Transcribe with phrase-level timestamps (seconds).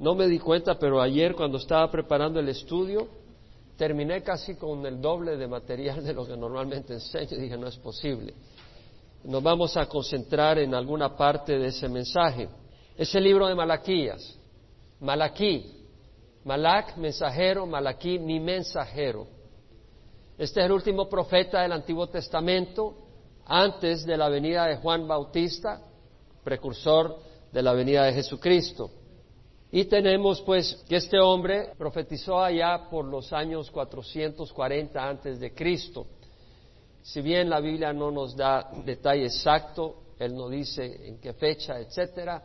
[0.00, 3.06] no me di cuenta, pero ayer cuando estaba preparando el estudio,
[3.76, 7.76] terminé casi con el doble de material de lo que normalmente enseño dije, no es
[7.76, 8.32] posible.
[9.24, 12.48] Nos vamos a concentrar en alguna parte de ese mensaje.
[12.96, 14.38] Es el libro de Malaquías.
[15.00, 15.76] Malaquí.
[16.44, 19.26] Malac, mensajero, Malaquí, mi mensajero.
[20.38, 22.96] Este es el último profeta del Antiguo Testamento
[23.44, 25.82] antes de la venida de Juan Bautista,
[26.42, 27.18] precursor
[27.52, 28.90] de la venida de Jesucristo.
[29.72, 36.06] Y tenemos pues que este hombre profetizó allá por los años 440 antes de Cristo.
[37.02, 41.78] Si bien la Biblia no nos da detalle exacto, él no dice en qué fecha,
[41.78, 42.42] etcétera,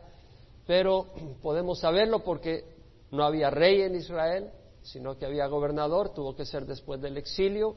[0.66, 1.06] pero
[1.42, 2.64] podemos saberlo porque
[3.10, 4.50] no había rey en Israel,
[4.82, 7.74] sino que había gobernador, tuvo que ser después del exilio.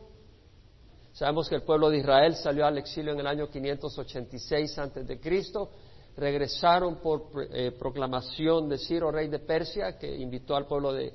[1.12, 5.20] Sabemos que el pueblo de Israel salió al exilio en el año 586 antes de
[5.20, 5.72] Cristo
[6.18, 11.12] regresaron por eh, proclamación de Ciro, rey de Persia, que invitó al pueblo de,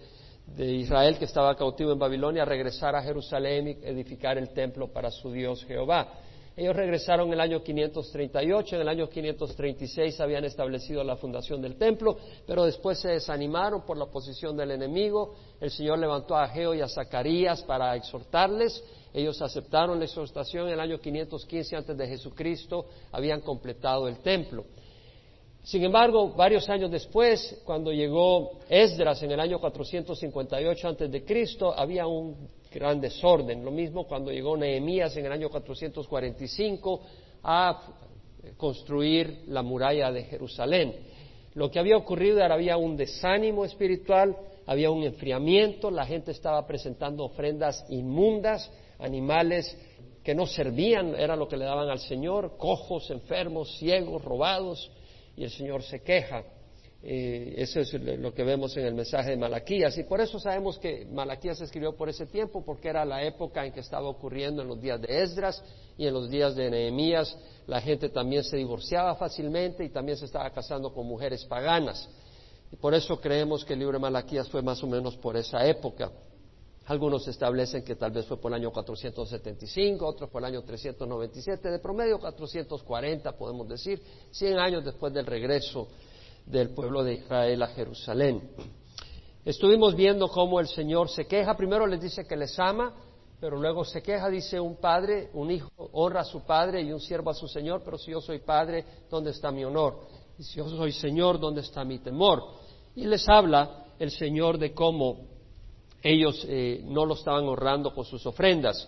[0.59, 5.10] Israel que estaba cautivo en Babilonia a regresar a Jerusalén y edificar el templo para
[5.10, 6.07] su Dios Jehová.
[6.57, 11.77] Ellos regresaron en el año 538, en el año 536 habían establecido la fundación del
[11.77, 15.35] templo, pero después se desanimaron por la oposición del enemigo.
[15.61, 18.85] El Señor levantó a Geo y a Zacarías para exhortarles.
[19.13, 24.65] Ellos aceptaron la exhortación en el año 515 antes de Jesucristo, habían completado el templo.
[25.65, 31.73] Sin embargo, varios años después, cuando llegó Esdras en el año 458 antes de Cristo,
[31.74, 33.65] había un gran desorden.
[33.65, 37.01] Lo mismo cuando llegó Nehemías en el año 445
[37.45, 37.82] a
[38.59, 40.96] construir la muralla de Jerusalén.
[41.54, 46.66] Lo que había ocurrido era había un desánimo espiritual, había un enfriamiento, la gente estaba
[46.66, 49.74] presentando ofrendas inmundas, animales
[50.23, 54.90] que no servían, era lo que le daban al Señor, cojos, enfermos, ciegos, robados
[55.37, 56.45] y el Señor se queja.
[57.07, 59.96] Eh, eso es lo que vemos en el mensaje de Malaquías.
[59.99, 63.73] Y por eso sabemos que Malaquías escribió por ese tiempo, porque era la época en
[63.73, 65.62] que estaba ocurriendo en los días de Esdras
[65.99, 67.37] y en los días de Nehemías.
[67.67, 72.09] La gente también se divorciaba fácilmente y también se estaba casando con mujeres paganas.
[72.72, 75.66] Y por eso creemos que el libro de Malaquías fue más o menos por esa
[75.66, 76.11] época.
[76.87, 81.71] Algunos establecen que tal vez fue por el año 475, otros por el año 397,
[81.71, 85.89] de promedio 440 podemos decir, 100 años después del regreso
[86.45, 88.50] del pueblo de Israel a Jerusalén.
[89.47, 92.93] Estuvimos viendo cómo el Señor se queja, primero les dice que les ama,
[93.41, 97.01] pero luego se queja, dice un padre, un hijo honra a su padre y un
[97.01, 100.01] siervo a su Señor, pero si yo soy padre, ¿dónde está mi honor?
[100.39, 102.43] Y si yo soy Señor, ¿dónde está mi temor?
[102.95, 105.34] Y les habla el Señor de cómo
[106.04, 108.87] ellos eh, no lo estaban honrando con sus ofrendas.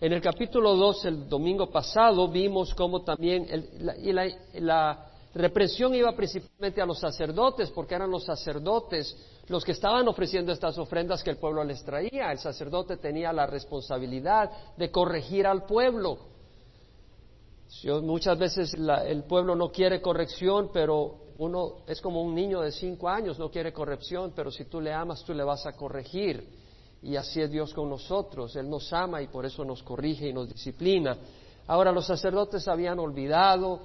[0.00, 3.46] En el capítulo 2, el domingo pasado, vimos cómo también
[3.78, 9.16] la, la, represión iba principalmente a los sacerdotes, porque eran los sacerdotes
[9.48, 12.32] los que estaban ofreciendo estas ofrendas que el pueblo les traía.
[12.32, 16.18] El sacerdote tenía la responsabilidad de corregir al pueblo.
[18.02, 23.08] Muchas veces el pueblo no quiere corrección, pero uno es como un niño de cinco
[23.08, 26.48] años, no quiere corrección, pero si tú le amas, tú le vas a corregir.
[27.02, 28.56] Y así es Dios con nosotros.
[28.56, 31.16] Él nos ama y por eso nos corrige y nos disciplina.
[31.66, 33.80] Ahora, los sacerdotes habían olvidado,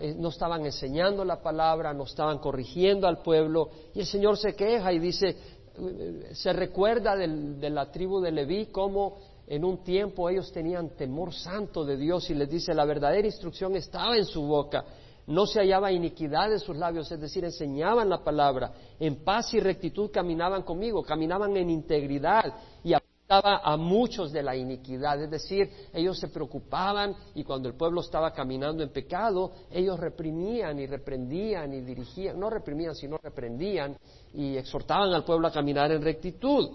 [0.00, 3.70] eh, no estaban enseñando la palabra, no estaban corrigiendo al pueblo.
[3.94, 8.66] Y el Señor se queja y dice, eh, se recuerda de la tribu de Leví
[8.66, 13.26] cómo en un tiempo ellos tenían temor santo de Dios y les dice, la verdadera
[13.26, 14.84] instrucción estaba en su boca
[15.30, 19.60] no se hallaba iniquidad en sus labios, es decir, enseñaban la palabra, en paz y
[19.60, 22.52] rectitud caminaban conmigo, caminaban en integridad
[22.82, 27.76] y apartaba a muchos de la iniquidad, es decir, ellos se preocupaban y cuando el
[27.76, 33.96] pueblo estaba caminando en pecado, ellos reprimían y reprendían y dirigían, no reprimían, sino reprendían
[34.34, 36.70] y exhortaban al pueblo a caminar en rectitud.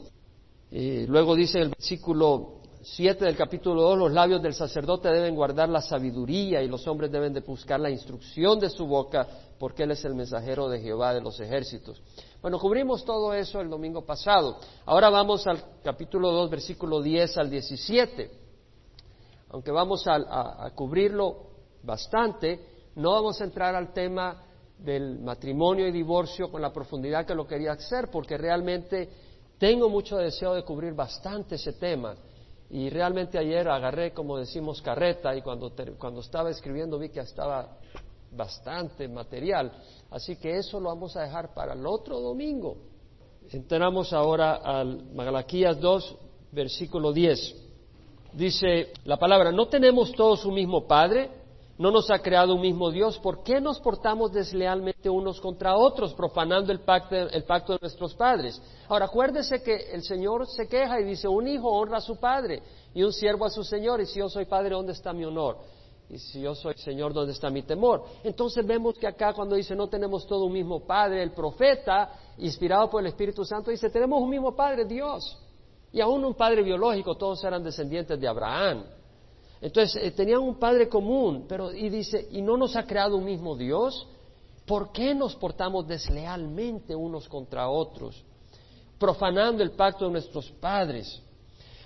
[0.71, 5.67] Y luego dice el versículo 7 del capítulo 2, los labios del sacerdote deben guardar
[5.67, 9.91] la sabiduría y los hombres deben de buscar la instrucción de su boca, porque él
[9.91, 11.99] es el mensajero de Jehová de los ejércitos.
[12.43, 14.59] Bueno, cubrimos todo eso el domingo pasado.
[14.85, 18.31] Ahora vamos al capítulo 2, versículo 10 al 17.
[19.49, 21.37] Aunque vamos a, a cubrirlo
[21.81, 24.43] bastante, no vamos a entrar al tema
[24.77, 29.09] del matrimonio y divorcio con la profundidad que lo quería hacer, porque realmente
[29.57, 32.15] tengo mucho deseo de cubrir bastante ese tema.
[32.69, 37.77] Y realmente ayer agarré, como decimos, carreta y cuando, cuando estaba escribiendo vi que estaba
[38.31, 39.71] bastante material.
[40.09, 42.77] Así que eso lo vamos a dejar para el otro domingo.
[43.51, 46.15] Entramos ahora al Malaquías 2,
[46.51, 47.63] versículo 10.
[48.33, 51.29] Dice la palabra, ¿no tenemos todos un mismo Padre?
[51.77, 56.13] No nos ha creado un mismo Dios, ¿por qué nos portamos deslealmente unos contra otros,
[56.13, 58.61] profanando el pacto, el pacto de nuestros padres?
[58.87, 62.63] Ahora, acuérdese que el Señor se queja y dice, un hijo honra a su padre
[62.93, 65.57] y un siervo a su Señor, y si yo soy padre, ¿dónde está mi honor?
[66.09, 68.03] Y si yo soy Señor, ¿dónde está mi temor?
[68.23, 72.89] Entonces vemos que acá cuando dice no tenemos todo un mismo Padre, el profeta, inspirado
[72.89, 75.37] por el Espíritu Santo, dice tenemos un mismo Padre, Dios.
[75.91, 78.83] Y aún un Padre biológico, todos eran descendientes de Abraham.
[79.65, 83.25] Entonces eh, tenían un Padre común, pero y dice, ¿y no nos ha creado un
[83.25, 84.07] mismo Dios?
[84.63, 88.23] ¿Por qué nos portamos deslealmente unos contra otros,
[88.99, 91.19] profanando el pacto de nuestros padres?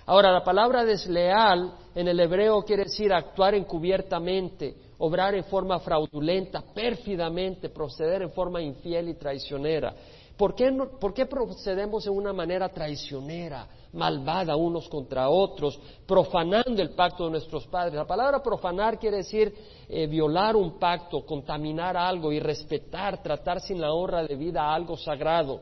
[0.04, 6.62] Ahora, la palabra desleal en el hebreo quiere decir actuar encubiertamente, obrar en forma fraudulenta,
[6.74, 9.94] pérfidamente, proceder en forma infiel y traicionera.
[10.40, 16.92] ¿Por qué, ¿Por qué, procedemos en una manera traicionera, malvada unos contra otros, profanando el
[16.92, 17.92] pacto de nuestros padres?
[17.92, 19.54] La palabra profanar quiere decir
[19.86, 24.74] eh, violar un pacto, contaminar algo, y respetar, tratar sin la honra de vida a
[24.74, 25.60] algo sagrado.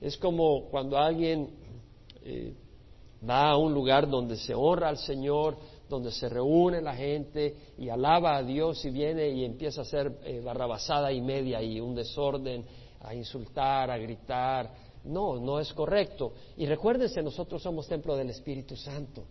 [0.00, 1.50] Es como cuando alguien
[2.22, 2.54] eh,
[3.28, 5.56] va a un lugar donde se honra al Señor,
[5.88, 10.20] donde se reúne la gente y alaba a Dios y viene y empieza a hacer
[10.22, 12.64] eh, barrabasada y media y un desorden,
[13.00, 14.72] a insultar, a gritar.
[15.04, 16.32] No, no es correcto.
[16.56, 19.24] Y recuérdense, nosotros somos templo del Espíritu Santo.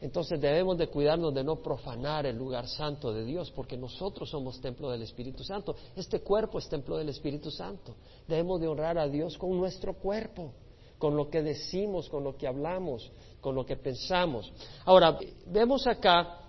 [0.00, 4.60] Entonces debemos de cuidarnos de no profanar el lugar santo de Dios, porque nosotros somos
[4.60, 5.76] templo del Espíritu Santo.
[5.94, 7.96] Este cuerpo es templo del Espíritu Santo.
[8.26, 10.52] Debemos de honrar a Dios con nuestro cuerpo
[11.00, 13.10] con lo que decimos, con lo que hablamos,
[13.40, 14.52] con lo que pensamos.
[14.84, 16.40] Ahora, vemos acá,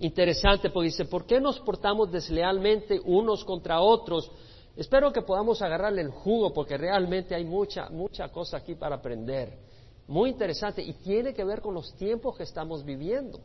[0.00, 4.28] interesante, porque dice, ¿por qué nos portamos deslealmente unos contra otros?
[4.76, 9.58] Espero que podamos agarrarle el jugo, porque realmente hay mucha, mucha cosa aquí para aprender.
[10.06, 13.40] Muy interesante, y tiene que ver con los tiempos que estamos viviendo.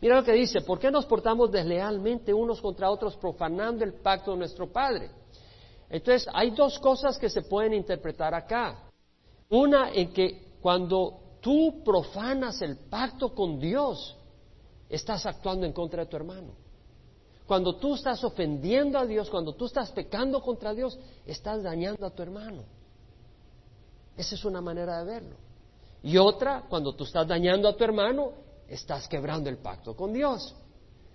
[0.00, 4.32] Mira lo que dice, ¿por qué nos portamos deslealmente unos contra otros, profanando el pacto
[4.32, 5.10] de nuestro Padre?
[5.88, 8.90] Entonces, hay dos cosas que se pueden interpretar acá.
[9.48, 14.16] Una en que cuando tú profanas el pacto con Dios,
[14.88, 16.67] estás actuando en contra de tu hermano.
[17.48, 22.10] Cuando tú estás ofendiendo a Dios, cuando tú estás pecando contra Dios, estás dañando a
[22.10, 22.62] tu hermano.
[24.18, 25.36] Esa es una manera de verlo.
[26.02, 28.32] Y otra, cuando tú estás dañando a tu hermano,
[28.68, 30.54] estás quebrando el pacto con Dios.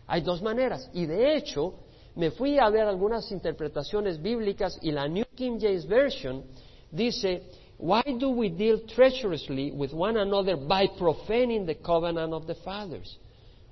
[0.08, 0.90] Hay dos maneras.
[0.92, 1.76] Y de hecho,
[2.16, 6.46] me fui a ver algunas interpretaciones bíblicas y la New King James Version
[6.90, 7.44] dice
[7.78, 13.20] Why do we deal treacherously with one another by profaning the covenant of the fathers?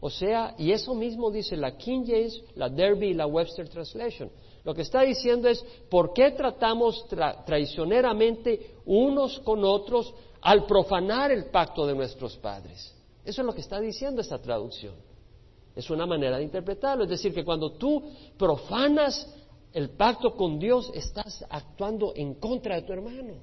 [0.04, 4.32] O sea, y eso mismo dice la King James, la Derby y la Webster Translation.
[4.64, 7.06] Lo que está diciendo es, ¿por qué tratamos
[7.46, 10.12] traicioneramente unos con otros
[10.42, 12.96] al profanar el pacto de nuestros padres?
[13.24, 14.96] Eso es lo que está diciendo esta traducción.
[15.76, 17.04] Es una manera de interpretarlo.
[17.04, 18.04] Es decir, que cuando tú
[18.38, 19.32] profanas
[19.72, 23.36] el pacto con Dios, estás actuando en contra de tu hermano.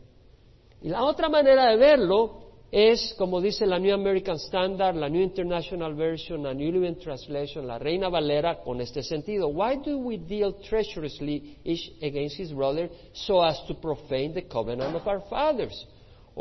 [0.83, 5.23] Y la otra manera de verlo es, como dice la New American Standard, la New
[5.23, 9.49] International Version, la New Living Translation, la Reina Valera, con este sentido.
[9.49, 14.95] Why do we deal treacherously each against his brother so as to profane the covenant
[14.95, 15.87] of our fathers?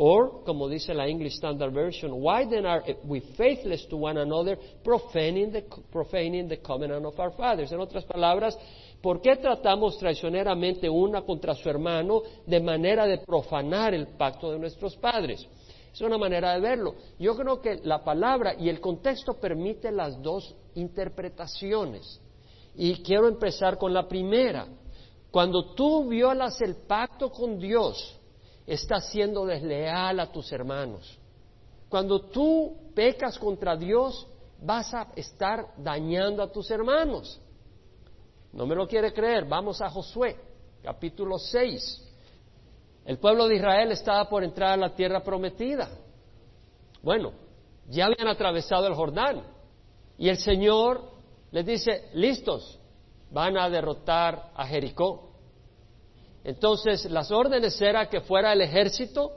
[0.00, 4.56] Or, como dice la English Standard Version, why then are we faithless to one another,
[4.84, 7.72] profaning the, profaning the covenant of our fathers?
[7.72, 8.56] En otras palabras,
[9.02, 14.58] ¿Por qué tratamos traicioneramente una contra su hermano de manera de profanar el pacto de
[14.58, 15.46] nuestros padres?
[15.92, 16.94] Es una manera de verlo.
[17.18, 22.20] Yo creo que la palabra y el contexto permite las dos interpretaciones.
[22.74, 24.66] Y quiero empezar con la primera.
[25.30, 28.18] Cuando tú violas el pacto con Dios,
[28.66, 31.18] estás siendo desleal a tus hermanos.
[31.88, 34.26] Cuando tú pecas contra Dios,
[34.60, 37.40] vas a estar dañando a tus hermanos.
[38.52, 39.44] No me lo quiere creer.
[39.44, 40.36] Vamos a Josué,
[40.82, 42.04] capítulo 6.
[43.04, 45.88] El pueblo de Israel estaba por entrar a la tierra prometida.
[47.02, 47.32] Bueno,
[47.88, 49.42] ya habían atravesado el Jordán.
[50.18, 51.10] Y el Señor
[51.50, 52.78] les dice, listos,
[53.30, 55.30] van a derrotar a Jericó.
[56.44, 59.32] Entonces las órdenes eran que fuera el ejército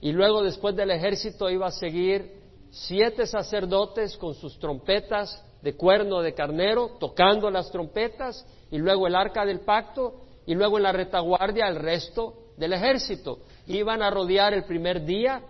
[0.00, 6.20] y luego después del ejército iba a seguir siete sacerdotes con sus trompetas de cuerno
[6.20, 10.14] de carnero, tocando las trompetas, y luego el arca del pacto,
[10.44, 13.38] y luego en la retaguardia el resto del ejército.
[13.66, 15.42] Iban a rodear el primer día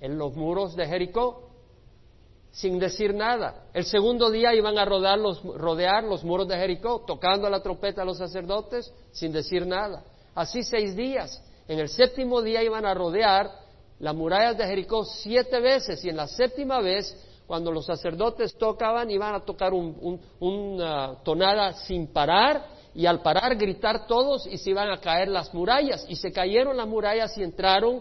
[0.00, 1.50] en los muros de Jericó,
[2.52, 3.64] sin decir nada.
[3.72, 8.02] El segundo día iban a rodear los, rodear los muros de Jericó, tocando la trompeta
[8.02, 10.04] a los sacerdotes, sin decir nada.
[10.34, 11.42] Así seis días.
[11.66, 13.50] En el séptimo día iban a rodear
[13.98, 17.16] las murallas de Jericó siete veces, y en la séptima vez
[17.52, 24.06] Cuando los sacerdotes tocaban, iban a tocar una tonada sin parar y al parar gritar
[24.06, 26.06] todos y se iban a caer las murallas.
[26.08, 28.00] Y se cayeron las murallas y entraron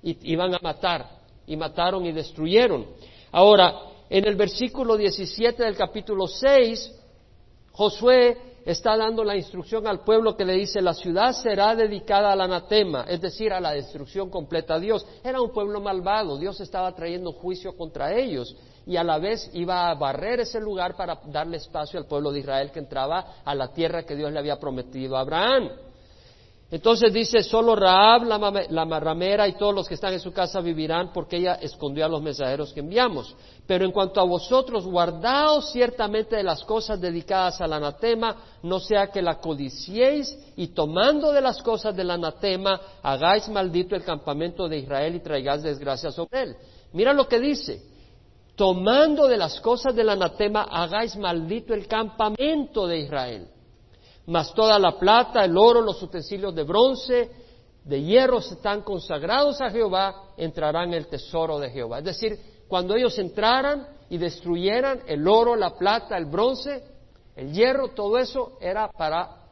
[0.00, 1.08] y iban a matar.
[1.44, 2.86] Y mataron y destruyeron.
[3.32, 6.92] Ahora, en el versículo 17 del capítulo 6,
[7.72, 12.42] Josué está dando la instrucción al pueblo que le dice, la ciudad será dedicada al
[12.42, 14.78] anatema, es decir, a la destrucción completa.
[14.78, 19.50] Dios era un pueblo malvado, Dios estaba trayendo juicio contra ellos y a la vez
[19.54, 23.54] iba a barrer ese lugar para darle espacio al pueblo de Israel que entraba a
[23.54, 25.70] la tierra que Dios le había prometido a Abraham.
[26.70, 30.60] Entonces dice, solo Raab, la, la ramera y todos los que están en su casa
[30.60, 33.36] vivirán porque ella escondió a los mensajeros que enviamos.
[33.66, 39.06] Pero en cuanto a vosotros, guardaos ciertamente de las cosas dedicadas al anatema, no sea
[39.06, 44.78] que la codiciéis y tomando de las cosas del anatema, hagáis maldito el campamento de
[44.78, 46.56] Israel y traigáis desgracia sobre él.
[46.92, 47.93] Mira lo que dice,
[48.56, 53.48] tomando de las cosas del anatema, hagáis maldito el campamento de Israel
[54.26, 57.30] mas toda la plata, el oro, los utensilios de bronce,
[57.84, 61.98] de hierro están consagrados a Jehová, entrarán en el tesoro de Jehová.
[61.98, 66.82] Es decir, cuando ellos entraran y destruyeran el oro, la plata, el bronce,
[67.36, 69.42] el hierro, todo eso era para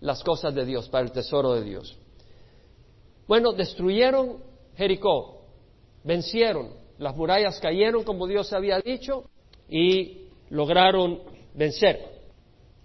[0.00, 1.96] las cosas de Dios, para el tesoro de Dios.
[3.28, 4.38] Bueno, destruyeron
[4.76, 5.42] Jericó,
[6.02, 9.24] vencieron, las murallas cayeron como Dios había dicho
[9.68, 11.20] y lograron
[11.54, 12.00] vencer.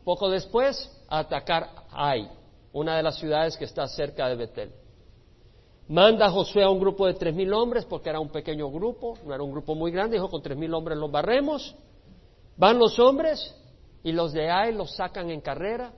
[0.03, 2.29] Poco después, a atacar Ai,
[2.71, 4.71] una de las ciudades que está cerca de Betel.
[5.87, 9.33] Manda Josué a un grupo de tres mil hombres, porque era un pequeño grupo, no
[9.33, 11.75] era un grupo muy grande, dijo con tres mil hombres los barremos.
[12.57, 13.55] Van los hombres
[14.03, 15.93] y los de Ai los sacan en carrera,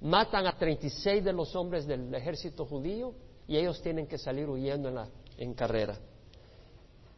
[0.00, 3.12] matan a 36 de los hombres del ejército judío
[3.46, 5.98] y ellos tienen que salir huyendo en, la, en carrera.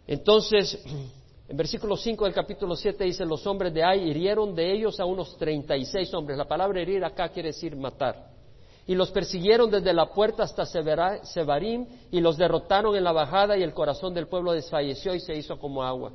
[0.07, 0.79] Entonces,
[1.49, 5.05] en versículo 5 del capítulo 7 dice, los hombres de Ai hirieron de ellos a
[5.05, 6.39] unos 36 hombres.
[6.39, 8.31] La palabra herir acá quiere decir matar.
[8.87, 13.63] Y los persiguieron desde la puerta hasta Sebarim y los derrotaron en la bajada y
[13.63, 16.13] el corazón del pueblo desfalleció y se hizo como agua.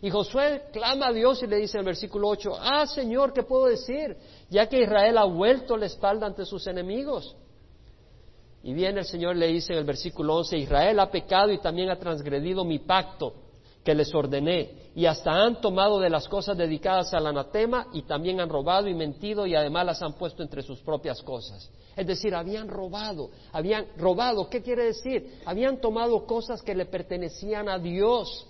[0.00, 3.44] Y Josué clama a Dios y le dice en el versículo 8, ah Señor, ¿qué
[3.44, 4.16] puedo decir?
[4.50, 7.36] Ya que Israel ha vuelto la espalda ante sus enemigos.
[8.64, 11.90] Y viene el Señor le dice en el versículo 11, Israel ha pecado y también
[11.90, 13.34] ha transgredido mi pacto
[13.84, 18.40] que les ordené, y hasta han tomado de las cosas dedicadas al anatema y también
[18.40, 21.68] han robado y mentido y además las han puesto entre sus propias cosas.
[21.96, 25.40] Es decir, habían robado, habían robado, ¿qué quiere decir?
[25.44, 28.46] Habían tomado cosas que le pertenecían a Dios.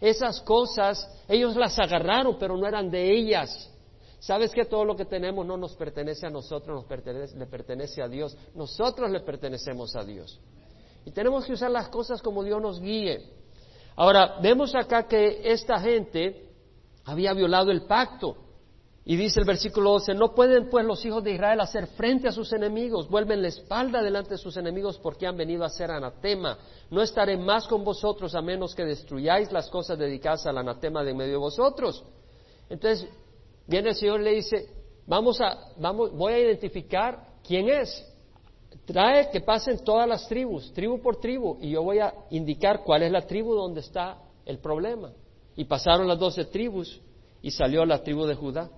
[0.00, 3.69] Esas cosas, ellos las agarraron, pero no eran de ellas.
[4.20, 8.02] ¿Sabes que todo lo que tenemos no nos pertenece a nosotros, nos pertenece, le pertenece
[8.02, 8.36] a Dios?
[8.54, 10.38] Nosotros le pertenecemos a Dios.
[11.06, 13.32] Y tenemos que usar las cosas como Dios nos guíe.
[13.96, 16.50] Ahora, vemos acá que esta gente
[17.04, 18.36] había violado el pacto.
[19.06, 22.32] Y dice el versículo 12, no pueden pues los hijos de Israel hacer frente a
[22.32, 26.58] sus enemigos, vuelven la espalda delante de sus enemigos porque han venido a ser anatema.
[26.90, 31.14] No estaré más con vosotros a menos que destruyáis las cosas dedicadas al anatema de
[31.14, 32.04] medio de vosotros.
[32.68, 33.08] Entonces,
[33.70, 34.66] viene el Señor y le dice,
[35.06, 38.06] vamos a, vamos, voy a identificar quién es
[38.84, 43.02] trae que pasen todas las tribus, tribu por tribu, y yo voy a indicar cuál
[43.02, 45.12] es la tribu donde está el problema.
[45.56, 47.00] Y pasaron las doce tribus
[47.42, 48.70] y salió la tribu de Judá.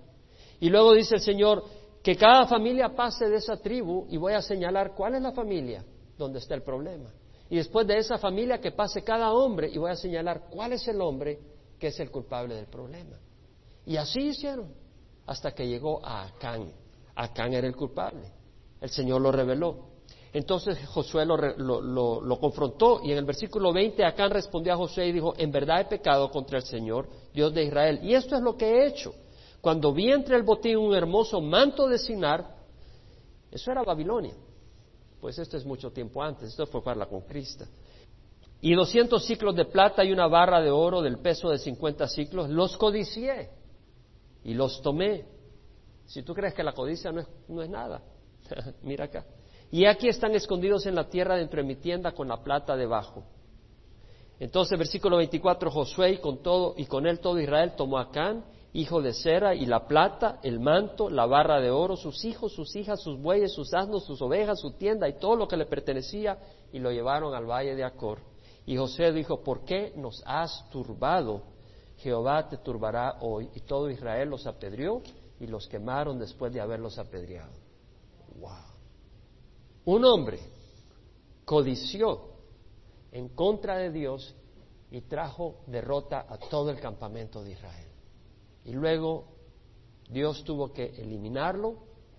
[0.60, 1.64] Y luego dice el Señor
[2.02, 5.84] que cada familia pase de esa tribu y voy a señalar cuál es la familia
[6.18, 7.10] donde está el problema.
[7.48, 10.86] Y después de esa familia que pase cada hombre y voy a señalar cuál es
[10.88, 11.38] el hombre
[11.78, 13.16] que es el culpable del problema.
[13.84, 14.81] Y así hicieron
[15.26, 16.72] hasta que llegó a Acán.
[17.14, 18.22] Acán era el culpable.
[18.80, 19.92] El Señor lo reveló.
[20.32, 25.34] Entonces Josué lo, confrontó y en el versículo 20 Acán respondió a Josué y dijo,
[25.36, 28.66] en verdad he pecado contra el Señor, Dios de Israel, y esto es lo que
[28.66, 29.14] he hecho.
[29.60, 32.56] Cuando vi entre el botín un hermoso manto de Sinar,
[33.50, 34.34] eso era Babilonia,
[35.20, 37.66] pues esto es mucho tiempo antes, esto fue para la conquista.
[38.62, 42.48] Y doscientos ciclos de plata y una barra de oro del peso de cincuenta ciclos,
[42.48, 43.50] los codicié
[44.44, 45.24] y los tomé.
[46.06, 48.02] Si tú crees que la codicia no es, no es nada,
[48.82, 49.24] mira acá.
[49.70, 53.24] Y aquí están escondidos en la tierra dentro de mi tienda con la plata debajo.
[54.38, 58.44] Entonces, versículo 24, Josué y con todo y con él todo Israel tomó a Can,
[58.72, 62.74] hijo de Sera, y la plata, el manto, la barra de oro, sus hijos, sus
[62.74, 66.38] hijas, sus bueyes, sus asnos, sus ovejas, su tienda y todo lo que le pertenecía,
[66.72, 68.18] y lo llevaron al valle de Acor.
[68.66, 71.42] Y José dijo, ¿por qué nos has turbado?
[72.02, 73.48] Jehová te turbará hoy.
[73.54, 75.02] Y todo Israel los apedreó
[75.38, 77.52] y los quemaron después de haberlos apedreado.
[78.38, 78.50] Wow.
[79.84, 80.40] Un hombre
[81.44, 82.32] codició
[83.12, 84.34] en contra de Dios
[84.90, 87.88] y trajo derrota a todo el campamento de Israel.
[88.64, 89.24] Y luego
[90.08, 91.76] Dios tuvo que eliminarlo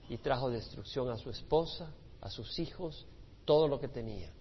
[0.10, 3.06] y trajo destrucción a su esposa, a sus hijos,
[3.46, 4.32] todo lo que tenía.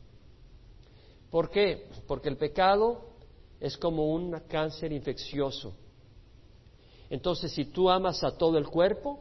[1.31, 1.89] ¿Por qué?
[2.07, 3.12] Porque el pecado
[3.62, 5.73] es como un cáncer infeccioso.
[7.09, 9.21] Entonces, si tú amas a todo el cuerpo,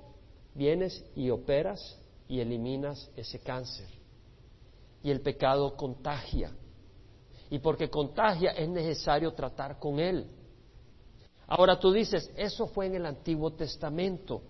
[0.55, 1.95] vienes y operas
[2.27, 3.87] y eliminas ese cáncer.
[5.03, 6.51] Y el pecado contagia.
[7.51, 10.25] Y porque contagia es necesario tratar con él.
[11.45, 14.41] Ahora tú dices, eso fue en el Antiguo Testamento.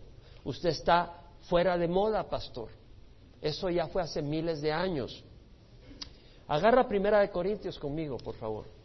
[0.45, 2.69] Usted está fuera de moda, pastor.
[3.41, 5.21] Eso ya fue hace miles de años.
[6.47, 8.80] Agarra Primera de Corintios conmigo, por favor.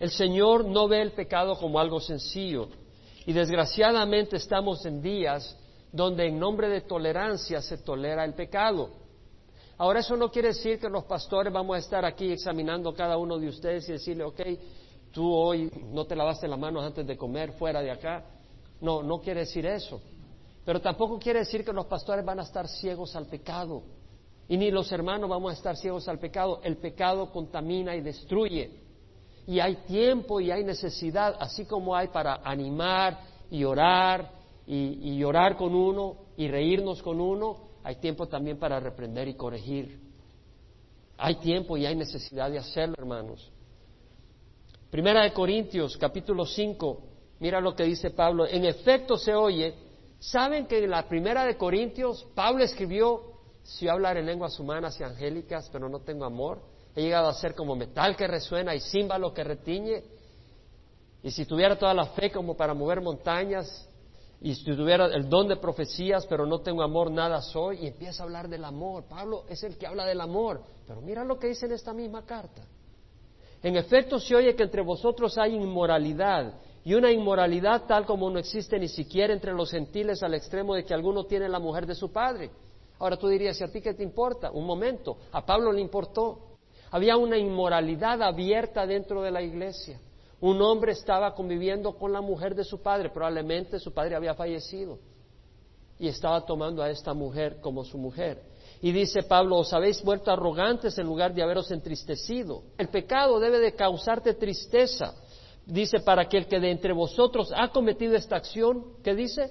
[0.00, 2.68] El Señor no ve el pecado como algo sencillo.
[3.26, 5.56] Y desgraciadamente estamos en días
[5.92, 8.88] donde en nombre de tolerancia se tolera el pecado.
[9.76, 13.38] Ahora eso no quiere decir que los pastores vamos a estar aquí examinando cada uno
[13.38, 14.40] de ustedes y decirle, ok,
[15.12, 18.24] tú hoy no te lavaste las manos antes de comer fuera de acá.
[18.80, 20.00] No, no quiere decir eso.
[20.64, 23.82] Pero tampoco quiere decir que los pastores van a estar ciegos al pecado.
[24.48, 26.60] Y ni los hermanos vamos a estar ciegos al pecado.
[26.64, 28.79] El pecado contamina y destruye.
[29.50, 33.18] Y hay tiempo y hay necesidad, así como hay para animar
[33.50, 34.30] y orar
[34.64, 39.98] y, llorar con uno y reírnos con uno, hay tiempo también para reprender y corregir.
[41.18, 43.50] Hay tiempo y hay necesidad de hacerlo, hermanos.
[44.88, 47.00] Primera de Corintios, capítulo 5,
[47.40, 48.46] mira lo que dice Pablo.
[48.46, 49.74] En efecto se oye
[50.20, 53.22] ¿Saben que en la primera de Corintios Pablo escribió,
[53.64, 56.60] si hablar en lenguas humanas y angélicas, pero no tengo amor?
[56.94, 60.02] He llegado a ser como metal que resuena y címbalo que retiñe.
[61.22, 63.86] Y si tuviera toda la fe como para mover montañas,
[64.42, 68.22] y si tuviera el don de profecías, pero no tengo amor, nada soy, y empieza
[68.22, 69.04] a hablar del amor.
[69.04, 72.24] Pablo es el que habla del amor, pero mira lo que dice en esta misma
[72.24, 72.62] carta.
[73.62, 78.38] En efecto se oye que entre vosotros hay inmoralidad y una inmoralidad tal como no
[78.38, 81.94] existe ni siquiera entre los gentiles al extremo de que alguno tiene la mujer de
[81.94, 82.50] su padre.
[82.98, 84.50] Ahora tú dirías, ¿y a ti qué te importa?
[84.50, 86.46] Un momento, a Pablo le importó.
[86.90, 90.00] Había una inmoralidad abierta dentro de la iglesia.
[90.40, 94.98] Un hombre estaba conviviendo con la mujer de su padre, probablemente su padre había fallecido
[95.98, 98.42] y estaba tomando a esta mujer como su mujer.
[98.80, 102.62] Y dice Pablo, os habéis vuelto arrogantes en lugar de haberos entristecido.
[102.78, 105.14] El pecado debe de causarte tristeza
[105.66, 109.50] dice, para que el que de entre vosotros ha cometido esta acción, ¿qué dice?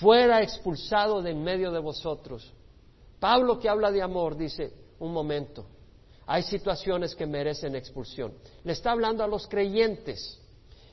[0.00, 2.52] Fuera expulsado de en medio de vosotros.
[3.18, 5.66] Pablo que habla de amor dice, un momento,
[6.30, 8.34] hay situaciones que merecen expulsión.
[8.62, 10.38] Le está hablando a los creyentes.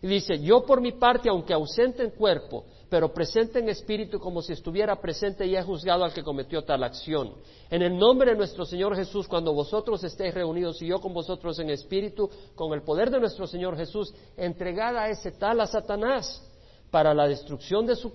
[0.02, 4.41] Y dice, yo por mi parte, aunque ausente en cuerpo, pero presente en espíritu como
[4.41, 7.34] si estuviera presente y he juzgado al que cometió tal acción.
[7.69, 11.60] En el nombre de nuestro Señor Jesús, cuando vosotros estéis reunidos y yo con vosotros
[11.60, 16.41] en espíritu, con el poder de nuestro Señor Jesús, entregad a ese tal a Satanás
[16.89, 18.13] para la destrucción de su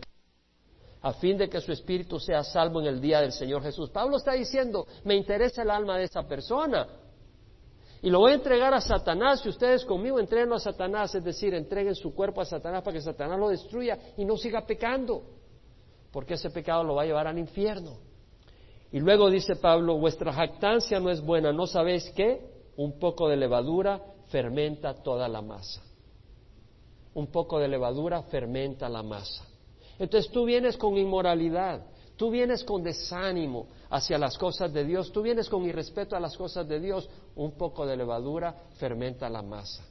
[1.02, 3.90] a fin de que su espíritu sea salvo en el día del Señor Jesús.
[3.90, 6.86] Pablo está diciendo, me interesa el alma de esa persona,
[8.02, 9.40] y lo voy a entregar a Satanás.
[9.40, 13.02] Si ustedes conmigo entreguen a Satanás, es decir, entreguen su cuerpo a Satanás para que
[13.02, 15.22] Satanás lo destruya y no siga pecando,
[16.10, 17.98] porque ese pecado lo va a llevar al infierno.
[18.90, 22.40] Y luego dice Pablo, vuestra jactancia no es buena, ¿no sabéis qué?
[22.76, 25.82] Un poco de levadura fermenta toda la masa.
[27.12, 29.44] Un poco de levadura fermenta la masa.
[29.98, 31.84] Entonces tú vienes con inmoralidad,
[32.16, 36.36] tú vienes con desánimo, hacia las cosas de Dios, tú vienes con irrespeto a las
[36.36, 37.08] cosas de Dios,
[37.40, 39.82] un poco de levadura fermenta la masa.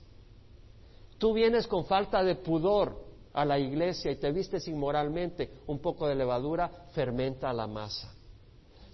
[1.18, 2.96] Tú vienes con falta de pudor
[3.34, 8.14] a la iglesia y te vistes inmoralmente, un poco de levadura fermenta la masa.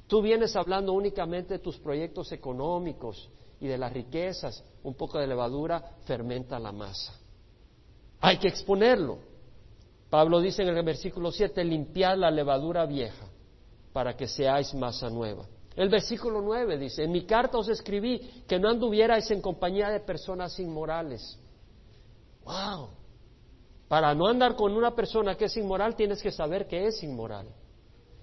[0.07, 5.27] Tú vienes hablando únicamente de tus proyectos económicos y de las riquezas, un poco de
[5.27, 7.13] levadura fermenta la masa.
[8.21, 9.17] Hay que exponerlo.
[10.09, 13.27] Pablo dice en el versículo 7, limpiar la levadura vieja
[13.91, 15.45] para que seáis masa nueva.
[15.75, 19.99] El versículo 9 dice, en mi carta os escribí que no anduvierais en compañía de
[19.99, 21.37] personas inmorales.
[22.45, 22.89] ¡Wow!
[23.87, 27.47] Para no andar con una persona que es inmoral tienes que saber que es inmoral.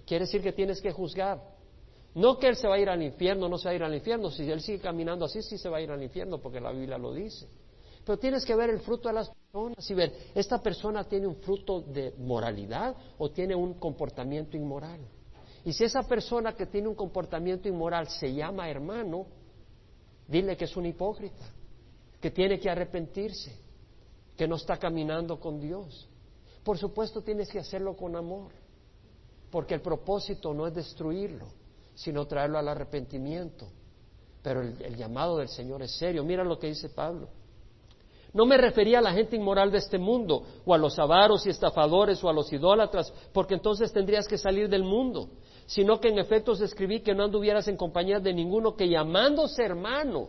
[0.06, 1.40] Quiere decir que tienes que juzgar.
[2.14, 3.94] No que él se va a ir al infierno, no se va a ir al
[3.94, 4.30] infierno.
[4.30, 6.98] Si él sigue caminando así, sí se va a ir al infierno porque la Biblia
[6.98, 7.48] lo dice.
[8.04, 11.36] Pero tienes que ver el fruto de las personas y ver, ¿esta persona tiene un
[11.36, 15.00] fruto de moralidad o tiene un comportamiento inmoral?
[15.64, 19.26] Y si esa persona que tiene un comportamiento inmoral se llama hermano,
[20.26, 21.44] dile que es un hipócrita,
[22.20, 23.58] que tiene que arrepentirse,
[24.36, 26.08] que no está caminando con Dios.
[26.64, 28.52] Por supuesto tienes que hacerlo con amor,
[29.50, 31.46] porque el propósito no es destruirlo,
[31.94, 33.68] sino traerlo al arrepentimiento.
[34.42, 36.24] Pero el, llamado del Señor es serio.
[36.24, 37.28] Mira lo que dice Pablo.
[38.32, 41.50] No me refería a la gente inmoral de este mundo, o a los avaros y
[41.50, 45.28] estafadores, o a los idólatras, porque entonces tendrías que salir del mundo,
[45.66, 49.64] sino que en efecto os escribí que no anduvieras en compañía de ninguno que llamándose
[49.64, 50.28] hermano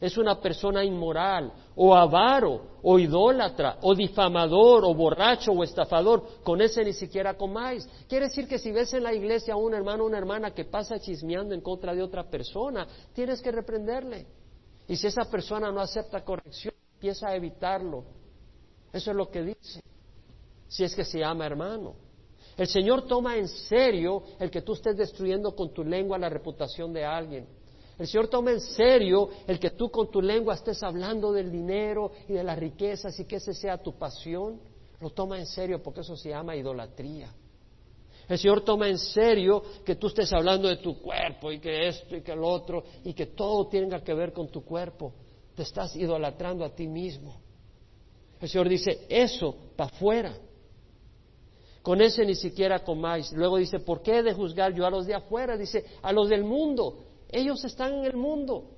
[0.00, 6.60] es una persona inmoral, o avaro, o idólatra, o difamador, o borracho, o estafador, con
[6.60, 7.88] ese ni siquiera comáis.
[8.08, 10.66] Quiere decir que si ves en la iglesia a un hermano o una hermana que
[10.66, 14.26] pasa chismeando en contra de otra persona, tienes que reprenderle.
[14.88, 18.04] Y si esa persona no acepta corrección, empieza a evitarlo.
[18.92, 19.80] Eso es lo que dice.
[20.68, 22.03] Si es que se llama hermano.
[22.56, 26.92] El Señor toma en serio el que tú estés destruyendo con tu lengua la reputación
[26.92, 27.46] de alguien.
[27.98, 32.10] El Señor toma en serio el que tú con tu lengua estés hablando del dinero
[32.28, 34.60] y de las riquezas y que ese sea tu pasión.
[35.00, 37.32] Lo toma en serio porque eso se llama idolatría.
[38.28, 42.16] El Señor toma en serio que tú estés hablando de tu cuerpo y que esto
[42.16, 45.12] y que lo otro y que todo tenga que ver con tu cuerpo.
[45.54, 47.36] Te estás idolatrando a ti mismo.
[48.40, 50.36] El Señor dice, eso para afuera.
[51.84, 53.30] Con ese ni siquiera comáis.
[53.34, 55.54] Luego dice, ¿por qué he de juzgar yo a los de afuera?
[55.54, 57.00] Dice, a los del mundo.
[57.30, 58.70] Ellos están en el mundo.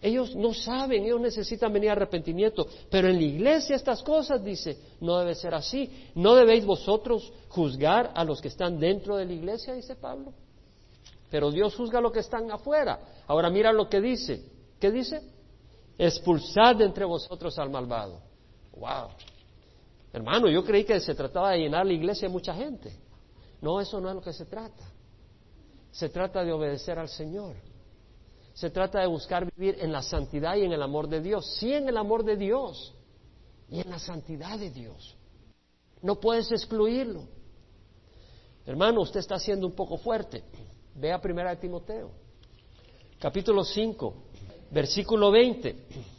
[0.00, 2.66] Ellos no saben, ellos necesitan venir a arrepentimiento.
[2.88, 5.90] Pero en la iglesia estas cosas, dice, no debe ser así.
[6.14, 9.74] ¿No debéis vosotros juzgar a los que están dentro de la iglesia?
[9.74, 10.32] Dice Pablo.
[11.30, 13.00] Pero Dios juzga a los que están afuera.
[13.26, 14.46] Ahora mira lo que dice.
[14.80, 15.20] ¿Qué dice?
[15.98, 18.18] Expulsad de entre vosotros al malvado.
[18.74, 19.10] ¡Wow!
[20.14, 22.96] Hermano, yo creí que se trataba de llenar la iglesia de mucha gente.
[23.60, 24.84] No, eso no es lo que se trata.
[25.90, 27.56] Se trata de obedecer al Señor.
[28.52, 31.56] Se trata de buscar vivir en la santidad y en el amor de Dios.
[31.58, 32.94] Sí, en el amor de Dios
[33.68, 35.16] y en la santidad de Dios.
[36.00, 37.24] No puedes excluirlo.
[38.66, 40.44] Hermano, usted está siendo un poco fuerte.
[40.94, 42.12] Vea primera de Timoteo,
[43.18, 44.14] capítulo 5,
[44.70, 46.13] versículo 20.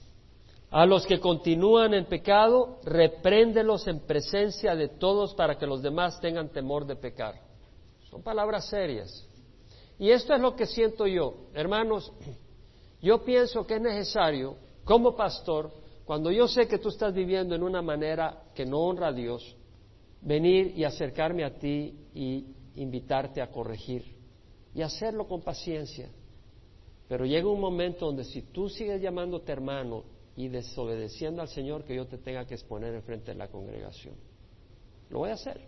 [0.71, 6.19] A los que continúan en pecado, repréndelos en presencia de todos para que los demás
[6.19, 7.35] tengan temor de pecar.
[8.09, 9.27] Son palabras serias.
[9.97, 11.47] Y esto es lo que siento yo.
[11.53, 12.11] Hermanos,
[13.01, 15.71] yo pienso que es necesario, como pastor,
[16.05, 19.55] cuando yo sé que tú estás viviendo en una manera que no honra a Dios,
[20.21, 24.15] venir y acercarme a ti y invitarte a corregir
[24.73, 26.09] y hacerlo con paciencia.
[27.07, 30.03] Pero llega un momento donde si tú sigues llamándote hermano
[30.35, 34.15] y desobedeciendo al Señor, que yo te tenga que exponer en frente de la congregación.
[35.09, 35.61] Lo voy a hacer.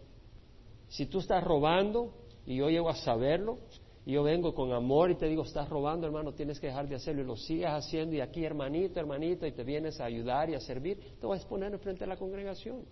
[0.89, 2.13] Si tú estás robando
[2.45, 3.58] y yo llego a saberlo,
[4.06, 6.95] y yo vengo con amor y te digo, estás robando, hermano, tienes que dejar de
[6.95, 10.56] hacerlo y lo sigues haciendo y aquí, hermanito, hermanito, y te vienes a ayudar y
[10.56, 12.86] a servir, te voy a exponer enfrente de la congregación.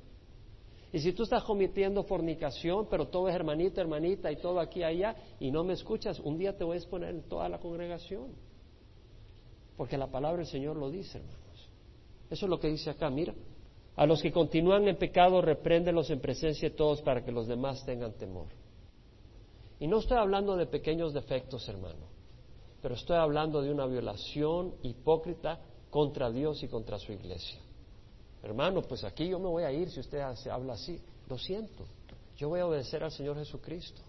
[0.92, 5.16] Y si tú estás cometiendo fornicación, pero todo es hermanito, hermanita y todo aquí allá,
[5.40, 8.34] y no me escuchas, un día te voy a exponer en toda la congregación.
[9.78, 11.45] Porque la palabra del Señor lo dice, hermanos.
[12.30, 13.34] Eso es lo que dice acá, mira.
[13.96, 17.86] A los que continúan en pecado, repréndelos en presencia de todos para que los demás
[17.86, 18.48] tengan temor.
[19.80, 22.08] Y no estoy hablando de pequeños defectos, hermano,
[22.82, 25.60] pero estoy hablando de una violación hipócrita
[25.90, 27.60] contra Dios y contra su iglesia.
[28.44, 31.02] Hermano, pues aquí yo me voy a ir si usted habla así.
[31.28, 31.86] Lo siento,
[32.38, 34.02] yo voy a obedecer al Señor Jesucristo.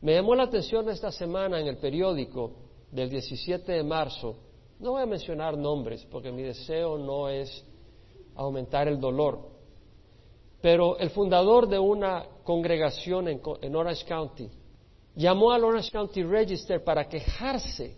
[0.00, 2.52] Me llamó la atención esta semana en el periódico
[2.90, 4.36] del 17 de marzo,
[4.80, 7.64] no voy a mencionar nombres porque mi deseo no es
[8.34, 9.50] aumentar el dolor,
[10.60, 14.50] pero el fundador de una congregación en, Orange County
[15.14, 17.96] llamó al Orange County Register para quejarse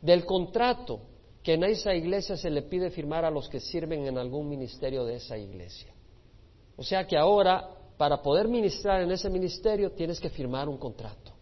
[0.00, 1.00] del contrato
[1.42, 5.04] que en esa iglesia se le pide firmar a los que sirven en algún ministerio
[5.04, 5.92] de esa iglesia.
[6.76, 11.32] O sea que ahora, para poder ministrar en ese ministerio, tienes que firmar un contrato.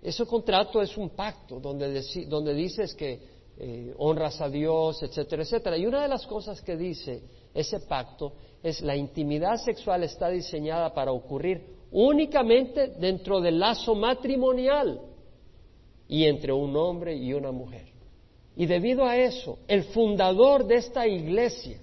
[0.00, 5.78] Ese contrato es un pacto donde, donde dices que eh, honras a Dios, etcétera, etcétera.
[5.78, 7.22] Y una de las cosas que dice
[7.54, 15.00] ese pacto es la intimidad sexual está diseñada para ocurrir únicamente dentro del lazo matrimonial
[16.08, 17.86] y entre un hombre y una mujer.
[18.56, 21.78] Y debido a eso, el fundador de esta iglesia,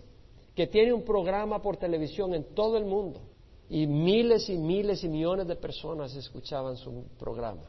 [0.55, 3.21] que tiene un programa por televisión en todo el mundo,
[3.69, 7.63] y miles y miles y millones de personas escuchaban su programa,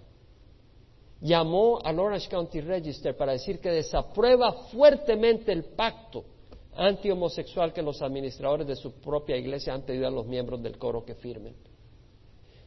[1.25, 6.23] llamó al Orange County Register para decir que desaprueba fuertemente el pacto
[6.77, 11.03] anti-homosexual que los administradores de su propia iglesia han pedido a los miembros del coro
[11.03, 11.55] que firmen,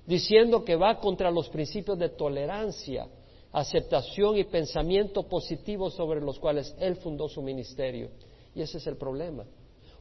[0.08, 3.08] diciendo que va contra los principios de tolerancia,
[3.52, 8.10] aceptación y pensamiento positivo sobre los cuales él fundó su ministerio.
[8.56, 9.46] Y ese es el problema.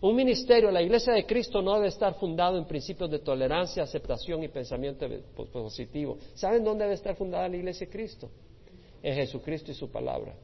[0.01, 4.42] Un ministerio, la iglesia de Cristo no debe estar fundado en principios de tolerancia, aceptación
[4.42, 5.07] y pensamiento
[5.53, 6.16] positivo.
[6.35, 8.31] ¿Saben dónde debe estar fundada la iglesia de Cristo?
[9.07, 10.35] En Jesucristo y su palabra.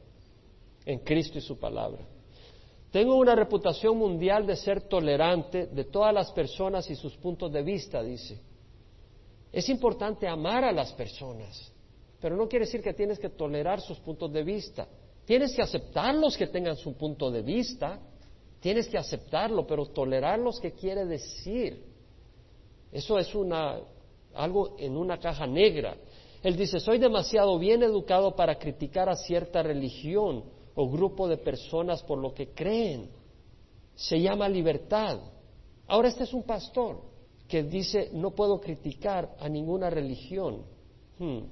[0.85, 1.99] En Cristo y su palabra.
[2.91, 7.61] Tengo una reputación mundial de ser tolerante de todas las personas y sus puntos de
[7.61, 8.39] vista, dice.
[9.51, 11.73] Es importante amar a las personas,
[12.21, 14.87] pero no quiere decir que tienes que tolerar sus puntos de vista.
[15.25, 17.99] Tienes que aceptarlos que tengan su punto de vista,
[18.61, 21.83] tienes que aceptarlo, pero tolerarlos, ¿qué quiere decir?
[22.93, 23.81] Eso es una,
[24.33, 25.97] algo en una caja negra.
[26.43, 30.43] Él dice, soy demasiado bien educado para criticar a cierta religión
[30.75, 33.09] o grupo de personas por lo que creen.
[33.95, 35.19] Se llama libertad.
[35.87, 37.01] Ahora este es un pastor
[37.47, 40.63] que dice, no puedo criticar a ninguna religión.
[41.17, 41.43] Hmm.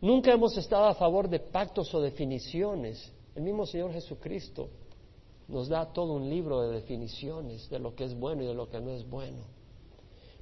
[0.00, 3.12] Nunca hemos estado a favor de pactos o definiciones.
[3.36, 4.68] El mismo Señor Jesucristo
[5.46, 8.68] nos da todo un libro de definiciones de lo que es bueno y de lo
[8.68, 9.44] que no es bueno.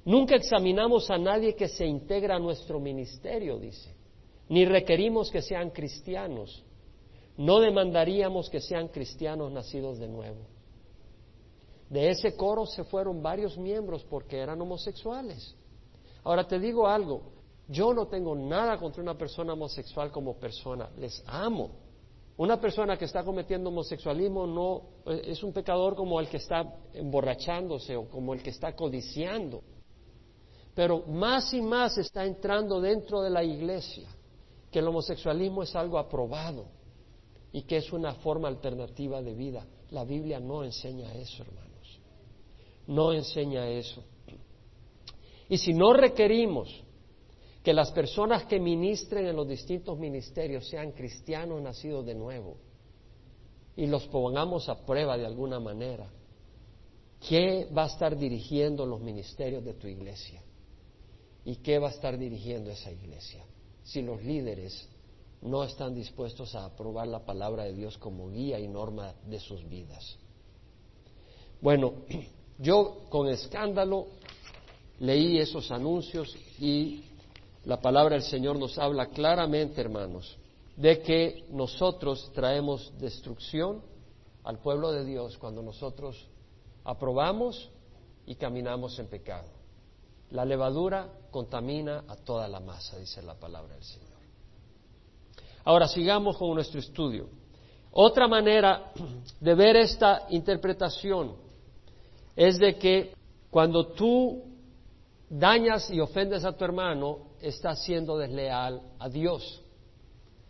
[0.03, 3.95] Nunca examinamos a nadie que se integra a nuestro ministerio, dice,
[4.49, 6.63] ni requerimos que sean cristianos.
[7.37, 10.45] No demandaríamos que sean cristianos nacidos de nuevo.
[11.89, 15.55] De ese coro se fueron varios miembros porque eran homosexuales.
[16.23, 17.21] Ahora te digo algo,
[17.67, 21.71] yo no tengo nada contra una persona homosexual como persona, les amo.
[22.37, 27.95] Una persona que está cometiendo homosexualismo no es un pecador como el que está emborrachándose
[27.95, 29.61] o como el que está codiciando.
[30.73, 34.09] Pero más y más está entrando dentro de la iglesia
[34.71, 36.65] que el homosexualismo es algo aprobado
[37.51, 39.65] y que es una forma alternativa de vida.
[39.89, 41.99] La Biblia no enseña eso, hermanos.
[42.87, 44.03] No enseña eso.
[45.49, 46.83] Y si no requerimos
[47.63, 52.57] que las personas que ministren en los distintos ministerios sean cristianos nacidos de nuevo
[53.75, 56.09] y los pongamos a prueba de alguna manera.
[57.27, 60.41] ¿Qué va a estar dirigiendo los ministerios de tu iglesia?
[61.43, 63.43] ¿Y qué va a estar dirigiendo esa iglesia?
[63.83, 64.87] Si los líderes
[65.41, 69.67] no están dispuestos a aprobar la palabra de Dios como guía y norma de sus
[69.67, 70.17] vidas.
[71.61, 71.93] Bueno,
[72.59, 74.07] yo con escándalo
[74.99, 77.05] leí esos anuncios y
[77.65, 80.37] la palabra del Señor nos habla claramente, hermanos,
[80.75, 83.81] de que nosotros traemos destrucción
[84.43, 86.27] al pueblo de Dios cuando nosotros
[86.83, 87.69] aprobamos
[88.25, 89.60] y caminamos en pecado.
[90.31, 94.09] La levadura contamina a toda la masa, dice la palabra del Señor.
[95.63, 97.27] Ahora sigamos con nuestro estudio.
[97.91, 98.91] Otra manera
[99.39, 101.35] de ver esta interpretación
[102.35, 103.13] es de que
[103.49, 104.43] cuando tú
[105.29, 109.61] dañas y ofendes a tu hermano, estás siendo desleal a Dios,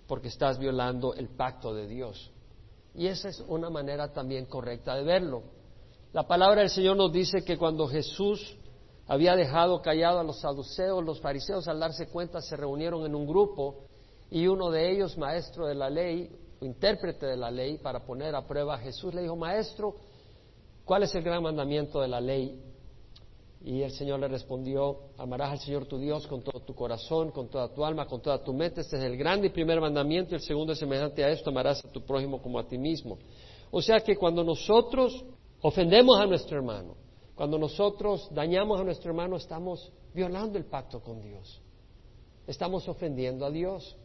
[0.08, 2.32] porque estás violando el pacto de Dios.
[2.94, 5.44] Y esa es una manera también correcta de verlo.
[6.13, 8.58] La palabra del Señor nos dice que cuando Jesús
[9.08, 13.26] había dejado callado a los saduceos, los fariseos al darse cuenta se reunieron en un
[13.26, 13.86] grupo
[14.30, 16.30] y uno de ellos, maestro de la ley,
[16.62, 19.96] intérprete de la ley, para poner a prueba a Jesús, le dijo, maestro,
[20.86, 22.58] ¿cuál es el gran mandamiento de la ley?
[23.64, 27.48] Y el Señor le respondió, amarás al Señor tu Dios con todo tu corazón, con
[27.50, 28.82] toda tu alma, con toda tu mente.
[28.82, 31.84] Este es el grande y primer mandamiento y el segundo es semejante a esto, amarás
[31.86, 33.20] a tu prójimo como a ti mismo.
[33.70, 35.24] O sea que cuando nosotros
[35.62, 36.96] ofendemos a nuestro hermano,
[37.41, 41.60] cuando nosotros dañamos a nuestro hermano, estamos violando el pacto con Dios.
[42.45, 43.97] Estamos ofendiendo a Dios.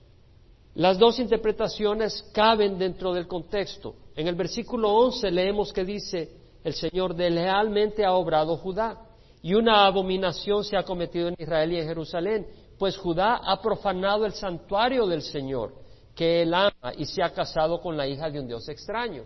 [0.74, 3.94] Las dos interpretaciones caben dentro del contexto.
[4.14, 6.30] En el versículo 11 leemos que dice,
[6.64, 9.06] el Señor de lealmente ha obrado Judá
[9.42, 12.46] y una abominación se ha cometido en Israel y en Jerusalén,
[12.78, 15.74] pues Judá ha profanado el santuario del Señor,
[16.14, 19.24] que él ama, y se ha casado con la hija de un Dios extraño.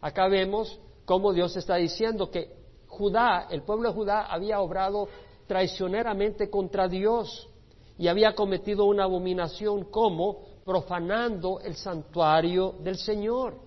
[0.00, 2.61] Acá vemos cómo Dios está diciendo que
[2.92, 5.08] Judá, el pueblo de Judá, había obrado
[5.46, 7.48] traicioneramente contra Dios
[7.96, 13.58] y había cometido una abominación como profanando el santuario del Señor.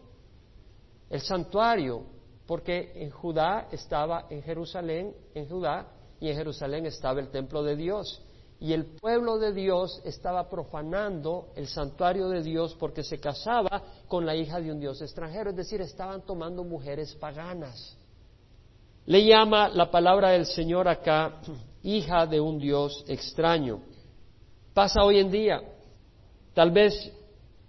[1.09, 2.03] El santuario
[2.45, 5.88] porque en Judá estaba en Jerusalén, en Judá,
[6.19, 8.21] y en Jerusalén estaba el templo de Dios.
[8.59, 14.25] Y el pueblo de Dios estaba profanando el santuario de Dios porque se casaba con
[14.25, 17.97] la hija de un Dios extranjero, es decir, estaban tomando mujeres paganas.
[19.05, 21.41] Le llama la palabra del Señor acá
[21.83, 23.81] hija de un Dios extraño.
[24.73, 25.61] Pasa hoy en día.
[26.53, 27.11] Tal vez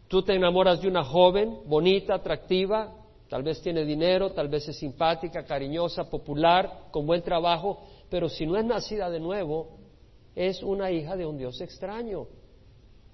[0.08, 2.92] tú te enamoras de una joven, bonita, atractiva,
[3.28, 8.46] Tal vez tiene dinero, tal vez es simpática, cariñosa, popular, con buen trabajo, pero si
[8.46, 9.78] no es nacida de nuevo,
[10.34, 12.26] es una hija de un Dios extraño.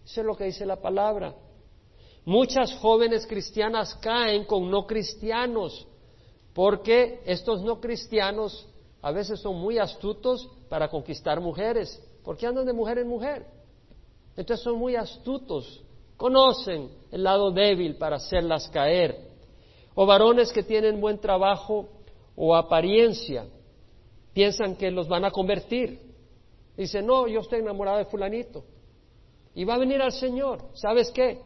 [0.05, 1.35] Eso es lo que dice la palabra.
[2.27, 5.87] Muchas jóvenes cristianas caen con no cristianos,
[6.55, 8.69] porque estos no cristianos
[9.01, 13.47] a veces son muy astutos para conquistar mujeres, porque andan de mujer en mujer.
[14.37, 15.83] Entonces son muy astutos,
[16.17, 19.33] conocen el lado débil para hacerlas caer.
[19.95, 21.89] O varones que tienen buen trabajo
[22.37, 23.47] o apariencia,
[24.33, 26.01] piensan que los van a convertir.
[26.77, 28.65] Dice, no, yo estoy enamorado de fulanito.
[29.55, 30.61] Y va a venir al Señor.
[30.73, 31.41] ¿Sabes qué?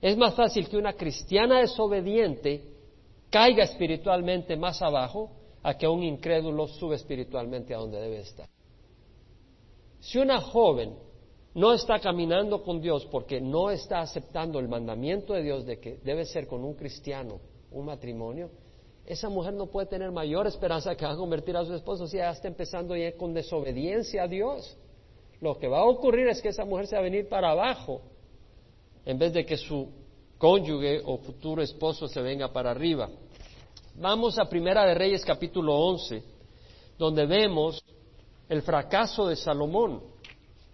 [0.00, 2.73] Es más fácil que una cristiana desobediente
[3.34, 5.28] caiga espiritualmente más abajo
[5.64, 8.48] a que un incrédulo sube espiritualmente a donde debe estar.
[9.98, 10.94] Si una joven
[11.54, 15.98] no está caminando con Dios porque no está aceptando el mandamiento de Dios de que
[16.04, 17.40] debe ser con un cristiano
[17.72, 18.50] un matrimonio,
[19.04, 22.18] esa mujer no puede tener mayor esperanza que va a convertir a su esposo si
[22.18, 24.78] ya está empezando ya con desobediencia a Dios.
[25.40, 28.00] Lo que va a ocurrir es que esa mujer se va a venir para abajo
[29.04, 29.88] en vez de que su
[30.38, 33.10] cónyuge o futuro esposo se venga para arriba.
[33.96, 36.20] Vamos a Primera de Reyes capítulo 11,
[36.98, 37.80] donde vemos
[38.48, 40.02] el fracaso de Salomón,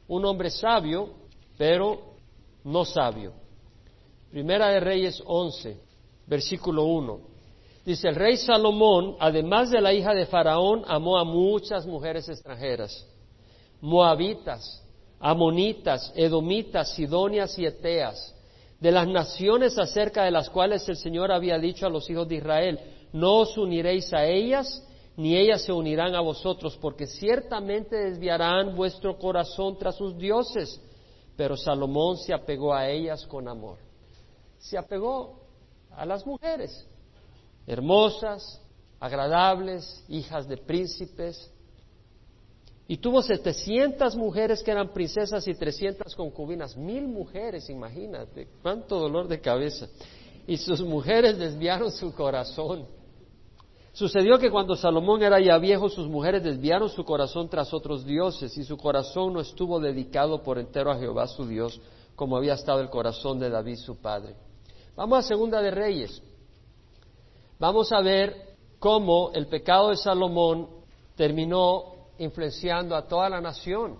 [0.08, 1.10] un hombre sabio,
[1.58, 2.14] pero
[2.64, 3.34] no sabio.
[4.30, 5.78] Primera de Reyes 11,
[6.26, 7.20] versículo 1.
[7.84, 13.06] Dice, el rey Salomón, además de la hija de Faraón, amó a muchas mujeres extranjeras,
[13.82, 14.82] moabitas,
[15.18, 18.34] amonitas, edomitas, sidonias y eteas,
[18.80, 22.36] de las naciones acerca de las cuales el Señor había dicho a los hijos de
[22.36, 22.80] Israel,
[23.12, 29.18] no os uniréis a ellas, ni ellas se unirán a vosotros, porque ciertamente desviarán vuestro
[29.18, 30.80] corazón tras sus dioses.
[31.36, 33.78] Pero Salomón se apegó a ellas con amor.
[34.58, 35.40] Se apegó
[35.90, 36.86] a las mujeres,
[37.66, 38.60] hermosas,
[38.98, 41.50] agradables, hijas de príncipes.
[42.86, 46.76] Y tuvo 700 mujeres que eran princesas y 300 concubinas.
[46.76, 49.88] Mil mujeres, imagínate, cuánto dolor de cabeza.
[50.46, 52.86] Y sus mujeres desviaron su corazón.
[54.00, 58.56] Sucedió que cuando Salomón era ya viejo, sus mujeres desviaron su corazón tras otros dioses
[58.56, 61.78] y su corazón no estuvo dedicado por entero a Jehová su Dios,
[62.16, 64.36] como había estado el corazón de David su padre.
[64.96, 66.22] Vamos a Segunda de Reyes.
[67.58, 70.66] Vamos a ver cómo el pecado de Salomón
[71.14, 73.98] terminó influenciando a toda la nación.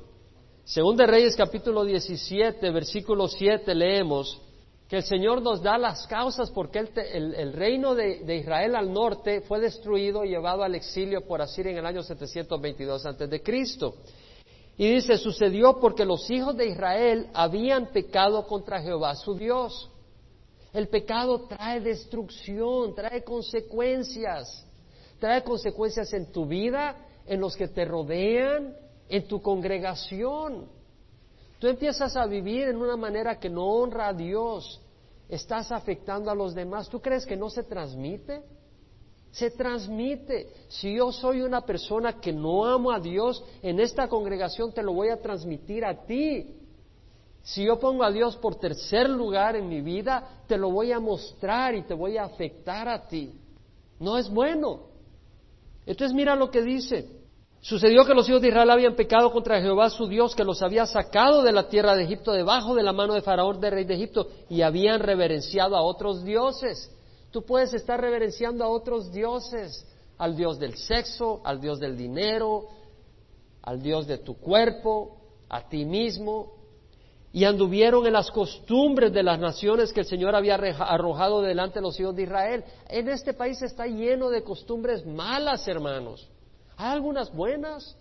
[0.65, 4.41] Segunda de Reyes capítulo 17, versículo 7 leemos,
[4.91, 9.61] que el Señor nos da las causas porque el, reino de, Israel al norte fue
[9.61, 13.95] destruido y llevado al exilio por Asiria en el año 722 antes de Cristo.
[14.77, 19.89] Y dice, sucedió porque los hijos de Israel habían pecado contra Jehová su Dios.
[20.73, 24.67] El pecado trae destrucción, trae consecuencias,
[25.21, 28.77] trae consecuencias en tu vida, en los que te rodean,
[29.09, 30.80] en tu congregación.
[31.61, 34.81] Tú empiezas a vivir en una manera que no honra a Dios,
[35.29, 36.89] estás afectando a los demás.
[36.89, 38.43] ¿Tú crees que no se transmite?
[39.31, 40.55] Se transmite.
[40.69, 44.95] Si yo soy una persona que no amo a Dios, en esta congregación te lo
[44.95, 46.57] voy a transmitir a ti.
[47.43, 50.99] Si yo pongo a Dios por tercer lugar en mi vida, te lo voy a
[50.99, 53.39] mostrar y te voy a afectar a ti.
[53.99, 54.89] No es bueno.
[55.85, 57.20] Entonces mira lo que dice.
[57.63, 60.87] Sucedió que los hijos de Israel habían pecado contra Jehová su Dios, que los había
[60.87, 63.95] sacado de la tierra de Egipto, debajo de la mano de Faraón, de rey de
[63.95, 66.91] Egipto, y habían reverenciado a otros dioses.
[67.31, 72.65] Tú puedes estar reverenciando a otros dioses, al Dios del sexo, al Dios del dinero,
[73.63, 75.19] al Dios de tu cuerpo,
[75.51, 76.53] a ti mismo,
[77.33, 81.83] y anduvieron en las costumbres de las naciones que el Señor había arrojado delante de
[81.83, 82.65] los hijos de Israel.
[82.89, 86.29] En este país está lleno de costumbres malas, hermanos.
[86.81, 87.95] Hay algunas buenas.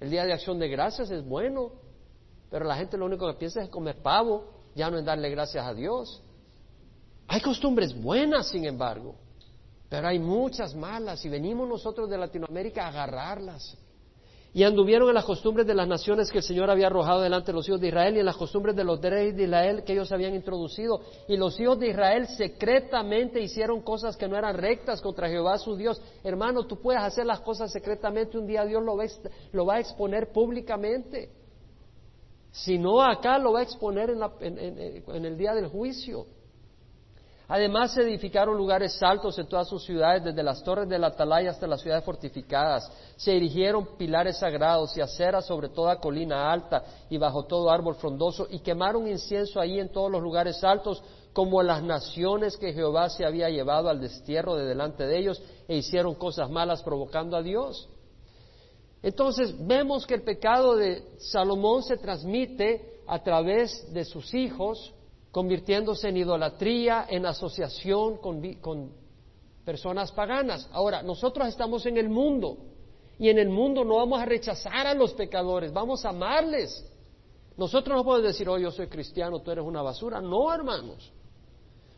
[0.00, 1.72] El Día de Acción de Gracias es bueno,
[2.50, 5.62] pero la gente lo único que piensa es comer pavo, ya no en darle gracias
[5.62, 6.22] a Dios.
[7.28, 9.14] Hay costumbres buenas, sin embargo,
[9.90, 13.76] pero hay muchas malas y venimos nosotros de Latinoamérica a agarrarlas
[14.54, 17.56] y anduvieron en las costumbres de las naciones que el Señor había arrojado delante de
[17.56, 20.12] los hijos de Israel y en las costumbres de los reyes de Israel que ellos
[20.12, 21.00] habían introducido.
[21.26, 25.74] Y los hijos de Israel secretamente hicieron cosas que no eran rectas contra Jehová su
[25.74, 26.00] Dios.
[26.22, 29.04] Hermano, tú puedes hacer las cosas secretamente, un día Dios lo va,
[29.50, 31.30] lo va a exponer públicamente.
[32.52, 36.26] Si no, acá lo va a exponer en el día del juicio.
[37.46, 41.50] Además se edificaron lugares altos en todas sus ciudades, desde las torres de la atalaya
[41.50, 42.90] hasta las ciudades fortificadas.
[43.16, 48.46] Se erigieron pilares sagrados y aceras sobre toda colina alta y bajo todo árbol frondoso,
[48.48, 51.02] y quemaron incienso ahí en todos los lugares altos,
[51.34, 55.76] como las naciones que Jehová se había llevado al destierro de delante de ellos, e
[55.76, 57.88] hicieron cosas malas provocando a Dios.
[59.02, 64.93] Entonces vemos que el pecado de Salomón se transmite a través de sus hijos,
[65.34, 68.92] convirtiéndose en idolatría, en asociación con,
[69.64, 70.68] personas paganas.
[70.70, 72.58] Ahora, nosotros estamos en el mundo
[73.18, 76.88] y en el mundo no vamos a rechazar a los pecadores, vamos a amarles.
[77.56, 80.20] Nosotros no podemos decir, oh, yo soy cristiano, tú eres una basura.
[80.20, 81.12] No, hermanos.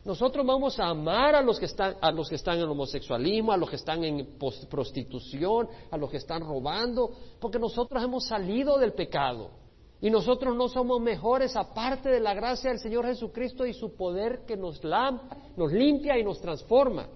[0.03, 3.57] Nosotros vamos a amar a los que están, a los que están en homosexualismo, a
[3.57, 8.93] los que están en prostitución, a los que están robando, porque nosotros hemos salido del
[8.93, 9.66] pecado.
[9.99, 14.41] Y nosotros no somos mejores aparte de la gracia del Señor Jesucristo y su poder
[14.45, 17.07] que nos, nos limpia y nos transforma.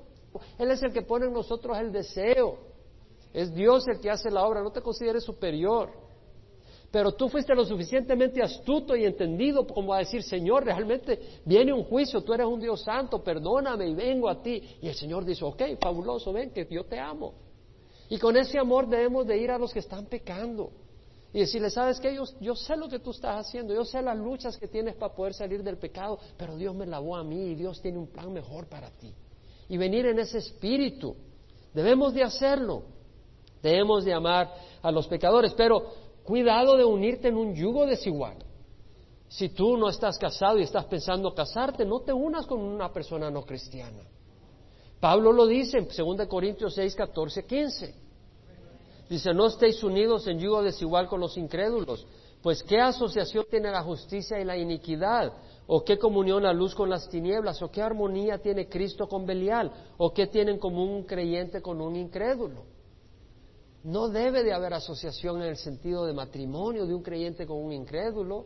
[0.57, 2.57] Él es el que pone en nosotros el deseo.
[3.33, 4.63] Es Dios el que hace la obra.
[4.63, 5.91] No te consideres superior.
[6.89, 11.85] Pero tú fuiste lo suficientemente astuto y entendido como a decir, Señor, realmente viene un
[11.85, 14.61] juicio, tú eres un Dios santo, perdóname y vengo a ti.
[14.81, 17.33] Y el Señor dice, ok, fabuloso, ven que yo te amo.
[18.09, 20.71] Y con ese amor debemos de ir a los que están pecando
[21.33, 22.13] y decirle, ¿sabes qué?
[22.13, 25.13] Yo, yo sé lo que tú estás haciendo, yo sé las luchas que tienes para
[25.13, 28.31] poder salir del pecado, pero Dios me lavó a mí y Dios tiene un plan
[28.33, 29.13] mejor para ti.
[29.69, 31.15] Y venir en ese espíritu.
[31.73, 32.83] Debemos de hacerlo.
[33.63, 34.51] Debemos de amar
[34.81, 38.37] a los pecadores, pero cuidado de unirte en un yugo desigual.
[39.29, 43.31] Si tú no estás casado y estás pensando casarte, no te unas con una persona
[43.31, 44.03] no cristiana.
[44.99, 47.95] Pablo lo dice en 2 Corintios 6, 14, 15.
[49.11, 52.07] Dice, no estéis unidos en yugo desigual con los incrédulos,
[52.41, 55.33] pues qué asociación tiene la justicia y la iniquidad,
[55.67, 59.69] o qué comunión la luz con las tinieblas, o qué armonía tiene Cristo con Belial,
[59.97, 62.63] o qué tienen común un creyente con un incrédulo.
[63.83, 67.73] No debe de haber asociación en el sentido de matrimonio de un creyente con un
[67.73, 68.45] incrédulo.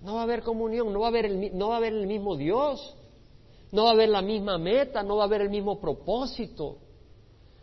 [0.00, 2.06] No va a haber comunión, no va a haber el, no va a haber el
[2.06, 2.94] mismo Dios,
[3.72, 6.76] no va a haber la misma meta, no va a haber el mismo propósito.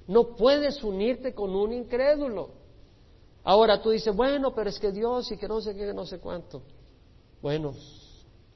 [0.07, 2.49] No puedes unirte con un incrédulo.
[3.43, 6.19] Ahora tú dices, bueno, pero es que Dios y que no sé qué, no sé
[6.19, 6.61] cuánto.
[7.41, 7.73] Bueno,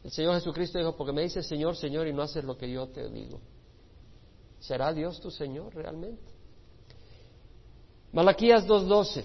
[0.04, 2.88] el Señor Jesucristo dijo, porque me dices Señor, Señor y no haces lo que yo
[2.88, 3.40] te digo.
[4.60, 6.32] ¿Será Dios tu Señor realmente?
[8.12, 9.24] Malaquías 2.12.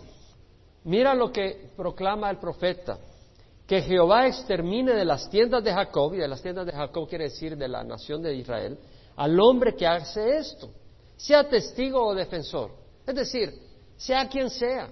[0.85, 2.99] Mira lo que proclama el profeta.
[3.66, 7.25] Que Jehová extermine de las tiendas de Jacob, y de las tiendas de Jacob quiere
[7.25, 8.79] decir de la nación de Israel,
[9.16, 10.68] al hombre que hace esto
[11.17, 12.71] sea testigo o defensor.
[13.07, 13.55] Es decir,
[13.97, 14.91] sea quien sea,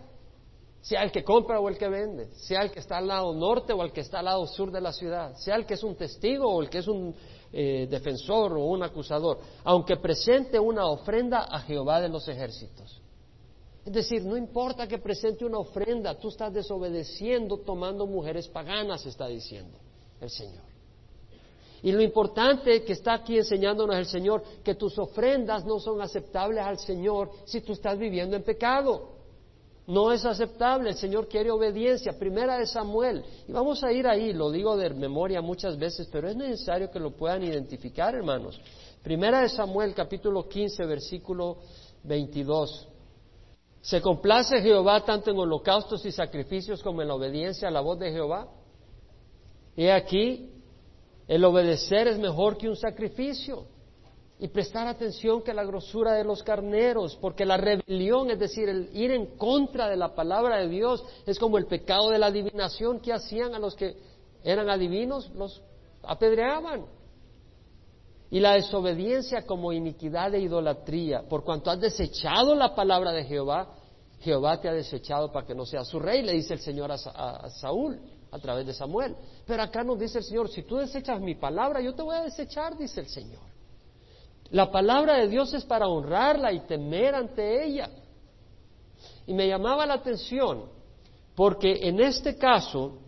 [0.81, 3.73] sea el que compra o el que vende, sea el que está al lado norte
[3.73, 5.95] o el que está al lado sur de la ciudad, sea el que es un
[5.97, 7.15] testigo o el que es un
[7.53, 13.01] eh, defensor o un acusador, aunque presente una ofrenda a Jehová de los ejércitos.
[13.85, 19.27] Es decir, no importa que presente una ofrenda, tú estás desobedeciendo tomando mujeres paganas, está
[19.27, 19.79] diciendo
[20.21, 20.72] el Señor.
[21.83, 26.65] Y lo importante que está aquí enseñándonos el Señor, que tus ofrendas no son aceptables
[26.65, 29.11] al Señor si tú estás viviendo en pecado.
[29.87, 32.17] No es aceptable, el Señor quiere obediencia.
[32.17, 33.25] Primera de Samuel.
[33.49, 37.01] Y vamos a ir ahí, lo digo de memoria muchas veces, pero es necesario que
[37.01, 38.61] lo puedan identificar, hermanos.
[39.03, 41.59] Primera de Samuel, capítulo 15, versículo
[42.05, 42.89] 22.
[43.81, 47.99] ¿Se complace Jehová tanto en holocaustos y sacrificios como en la obediencia a la voz
[47.99, 48.49] de Jehová?
[49.77, 50.62] He aquí,
[51.33, 53.65] el obedecer es mejor que un sacrificio.
[54.39, 58.91] Y prestar atención que la grosura de los carneros, porque la rebelión, es decir, el
[58.93, 63.01] ir en contra de la palabra de Dios, es como el pecado de la adivinación
[63.01, 63.97] que hacían a los que
[64.45, 65.63] eran adivinos, los
[66.03, 66.85] apedreaban.
[68.31, 73.75] Y la desobediencia como iniquidad e idolatría, por cuanto has desechado la palabra de Jehová,
[74.21, 77.49] Jehová te ha desechado para que no seas su rey, le dice el Señor a
[77.49, 77.99] Saúl
[78.33, 79.15] a través de Samuel.
[79.47, 82.23] Pero acá nos dice el Señor, si tú desechas mi palabra, yo te voy a
[82.23, 83.43] desechar, dice el Señor.
[84.51, 87.91] La palabra de Dios es para honrarla y temer ante ella.
[89.27, 90.65] Y me llamaba la atención
[91.35, 92.99] porque en este caso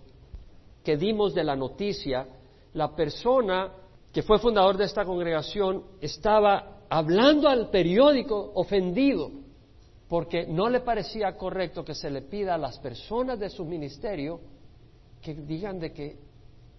[0.82, 2.26] que dimos de la noticia,
[2.74, 3.72] la persona
[4.12, 9.30] que fue fundador de esta congregación estaba hablando al periódico ofendido
[10.08, 14.40] porque no le parecía correcto que se le pida a las personas de su ministerio
[15.24, 16.18] que digan de que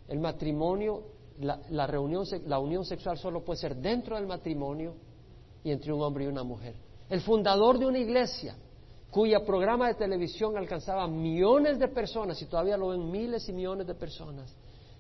[0.08, 1.04] el matrimonio,
[1.40, 4.94] la, reunión, la unión sexual solo puede ser dentro del matrimonio
[5.64, 6.76] y entre un hombre y una mujer.
[7.10, 8.56] El fundador de una iglesia
[9.10, 13.88] cuya programa de televisión alcanzaba millones de personas y todavía lo ven miles y millones
[13.88, 14.56] de personas,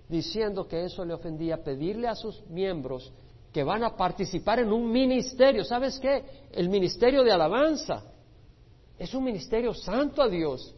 [0.10, 3.14] diciendo que eso le ofendía, pedirle a sus miembros
[3.54, 5.64] que van a participar en un ministerio.
[5.64, 6.24] ¿Sabes qué?
[6.52, 8.04] El ministerio de alabanza
[8.98, 10.75] es un ministerio santo a Dios.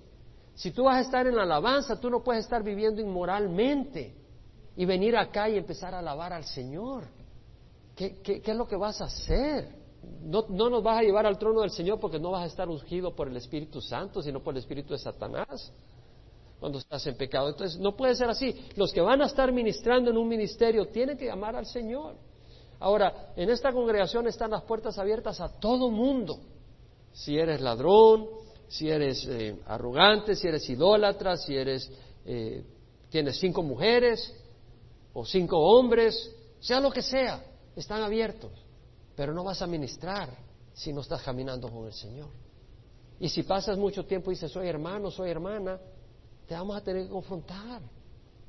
[0.57, 4.15] Si tú vas a estar en la alabanza, tú no puedes estar viviendo inmoralmente
[4.75, 7.03] y venir acá y empezar a alabar al Señor.
[7.95, 9.69] ¿Qué, es lo que vas a hacer?
[10.23, 12.67] No, no, nos vas a llevar al trono del Señor porque no vas a estar
[12.67, 15.71] ungido por el Espíritu Santo, sino por el Espíritu de Satanás
[16.59, 17.49] cuando estás en pecado.
[17.49, 18.55] Entonces, no puede ser así.
[18.75, 22.15] Los que van a estar ministrando en un ministerio tienen que amar al Señor.
[22.79, 26.39] Ahora, en esta congregación están las puertas abiertas a todo mundo.
[27.13, 31.89] Si eres ladrón, si eres eh, arrogante, si eres idólatra, si eres
[32.25, 32.63] eh,
[33.09, 34.33] tienes cinco mujeres
[35.13, 37.43] o cinco hombres, sea lo que sea.
[37.75, 38.51] están abiertos,
[39.15, 40.29] pero no vas a ministrar
[40.73, 42.29] si no estás caminando con el Señor.
[43.19, 45.79] Y si pasas mucho tiempo y dices, soy hermano, soy hermana,
[46.47, 47.81] te vamos a tener que confrontar.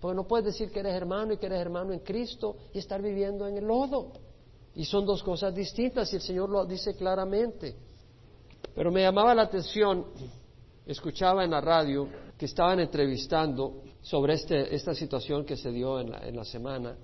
[0.00, 3.02] Porque no puedes decir que eres hermano y que eres hermano en Cristo y estar
[3.02, 4.12] viviendo en el lodo.
[4.74, 7.74] Y son dos cosas distintas y el Señor lo dice claramente.
[8.78, 10.06] Pero me llamaba la atención,
[10.86, 12.08] escuchaba en la radio
[12.38, 16.96] que estaban entrevistando sobre este, esta situación que se dio en la, en la semana.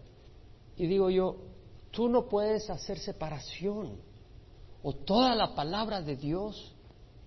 [0.77, 1.35] Y digo yo,
[1.91, 3.99] tú no puedes hacer separación.
[4.85, 6.77] O toda la palabra de Dios,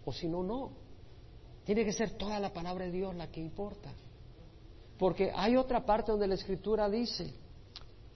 [0.06, 0.72] o si no, no.
[1.66, 3.92] Tiene que ser toda la palabra de Dios la que importa.
[4.98, 7.34] Porque hay otra parte donde la Escritura dice,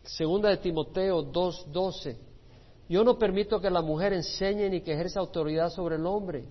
[0.02, 2.31] segunda de Timoteo 2.12,
[2.92, 6.44] yo no permito que la mujer enseñe ni que ejerza autoridad sobre el hombre.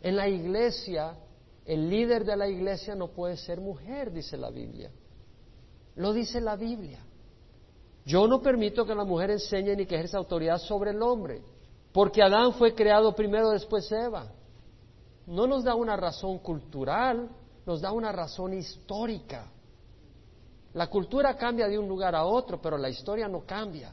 [0.00, 1.18] En la iglesia,
[1.64, 4.92] el líder de la iglesia no puede ser mujer, dice la Biblia.
[5.96, 7.00] Lo dice la Biblia.
[8.04, 11.42] Yo no permito que la mujer enseñe ni que ejerza autoridad sobre el hombre,
[11.90, 14.30] porque Adán fue creado primero, después Eva.
[15.26, 17.30] No nos da una razón cultural,
[17.66, 19.50] nos da una razón histórica.
[20.74, 23.92] La cultura cambia de un lugar a otro, pero la historia no cambia.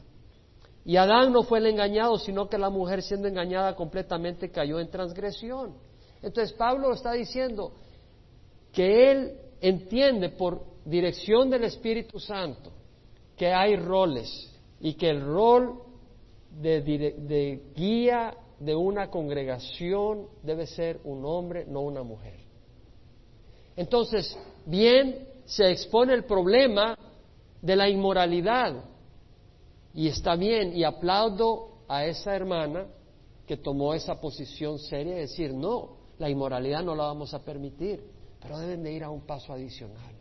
[0.86, 4.88] Y Adán no fue el engañado, sino que la mujer siendo engañada completamente cayó en
[4.88, 5.74] transgresión.
[6.22, 7.72] Entonces Pablo está diciendo
[8.72, 12.70] que él entiende por dirección del Espíritu Santo
[13.36, 14.30] que hay roles
[14.80, 15.80] y que el rol
[16.52, 22.38] de, guía de una congregación debe ser un hombre, no una mujer.
[23.74, 26.96] Entonces, bien se expone el problema
[27.60, 28.84] de la inmoralidad.
[29.96, 32.86] Y está bien, y aplaudo a esa hermana
[33.46, 38.04] que tomó esa posición seria y decir, no, la inmoralidad no la vamos a permitir,
[38.40, 40.14] pero deben de ir a un paso adicional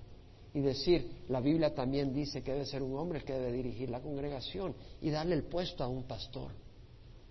[0.54, 3.90] y decir, la Biblia también dice que debe ser un hombre el que debe dirigir
[3.90, 6.52] la congregación y darle el puesto a un pastor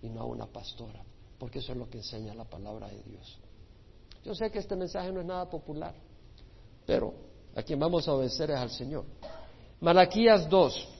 [0.03, 1.03] y no a una pastora,
[1.39, 3.39] porque eso es lo que enseña la palabra de Dios.
[4.23, 5.95] Yo sé que este mensaje no es nada popular,
[6.85, 7.15] pero
[7.55, 9.05] a quien vamos a obedecer es al Señor.
[9.81, 10.94] Malaquías 2,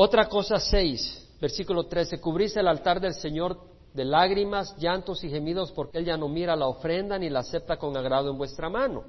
[0.00, 3.58] otra cosa 6, versículo 13, cubrís el altar del Señor
[3.92, 7.76] de lágrimas, llantos y gemidos porque Él ya no mira la ofrenda ni la acepta
[7.78, 9.02] con agrado en vuestra mano.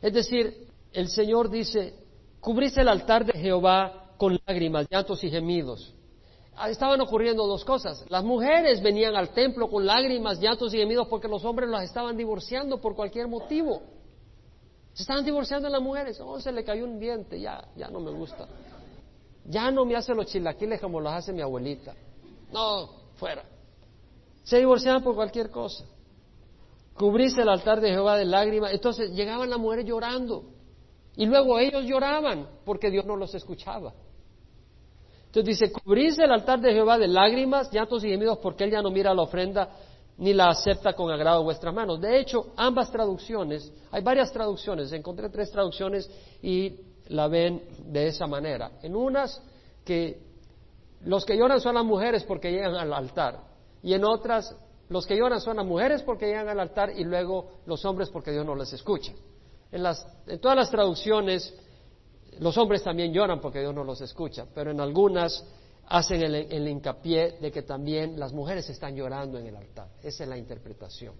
[0.00, 1.94] Es decir, el Señor dice,
[2.38, 5.92] cubrís el altar de Jehová con lágrimas, llantos y gemidos.
[6.54, 8.04] Ah, estaban ocurriendo dos cosas.
[8.08, 12.16] Las mujeres venían al templo con lágrimas, llantos y gemidos porque los hombres las estaban
[12.16, 13.82] divorciando por cualquier motivo.
[14.94, 16.20] Se estaban divorciando las mujeres.
[16.20, 18.46] Oh, se le cayó un diente, ya, ya no me gusta.
[19.48, 21.94] Ya no me hace los chilaquiles como los hace mi abuelita.
[22.52, 23.44] No, fuera.
[24.42, 25.84] Se divorciaban por cualquier cosa.
[26.94, 28.72] Cubrís el altar de Jehová de lágrimas.
[28.72, 30.44] Entonces llegaban las mujeres llorando.
[31.16, 33.92] Y luego ellos lloraban porque Dios no los escuchaba.
[35.26, 38.82] Entonces dice, cubrís el altar de Jehová de lágrimas, llantos y gemidos porque Él ya
[38.82, 39.68] no mira la ofrenda
[40.18, 42.00] ni la acepta con agrado vuestras manos.
[42.00, 46.10] De hecho, ambas traducciones, hay varias traducciones, encontré tres traducciones
[46.42, 48.72] y la ven de esa manera.
[48.82, 49.40] En unas
[49.84, 50.20] que
[51.04, 53.40] los que lloran son las mujeres porque llegan al altar
[53.82, 54.54] y en otras
[54.88, 58.30] los que lloran son las mujeres porque llegan al altar y luego los hombres porque
[58.30, 59.12] Dios no les escucha.
[59.72, 61.52] En, las, en todas las traducciones
[62.38, 65.44] los hombres también lloran porque Dios no los escucha, pero en algunas
[65.88, 69.88] hacen el, hincapié de que también las mujeres están llorando en el altar.
[70.02, 71.14] Esa es la interpretación.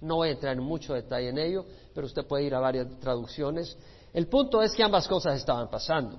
[0.00, 2.88] No voy a entrar en mucho detalle en ello, pero usted puede ir a varias
[2.98, 3.76] traducciones.
[4.12, 6.18] El punto es que ambas cosas estaban pasando.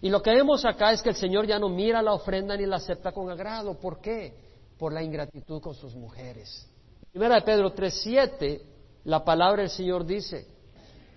[0.00, 2.66] Y lo que vemos acá es que el Señor ya no mira la ofrenda ni
[2.66, 3.74] la acepta con agrado.
[3.78, 4.34] ¿Por qué?
[4.78, 6.68] Por la ingratitud con sus mujeres.
[7.10, 8.62] Primera de Pedro 3.7,
[9.04, 10.46] la palabra del Señor dice,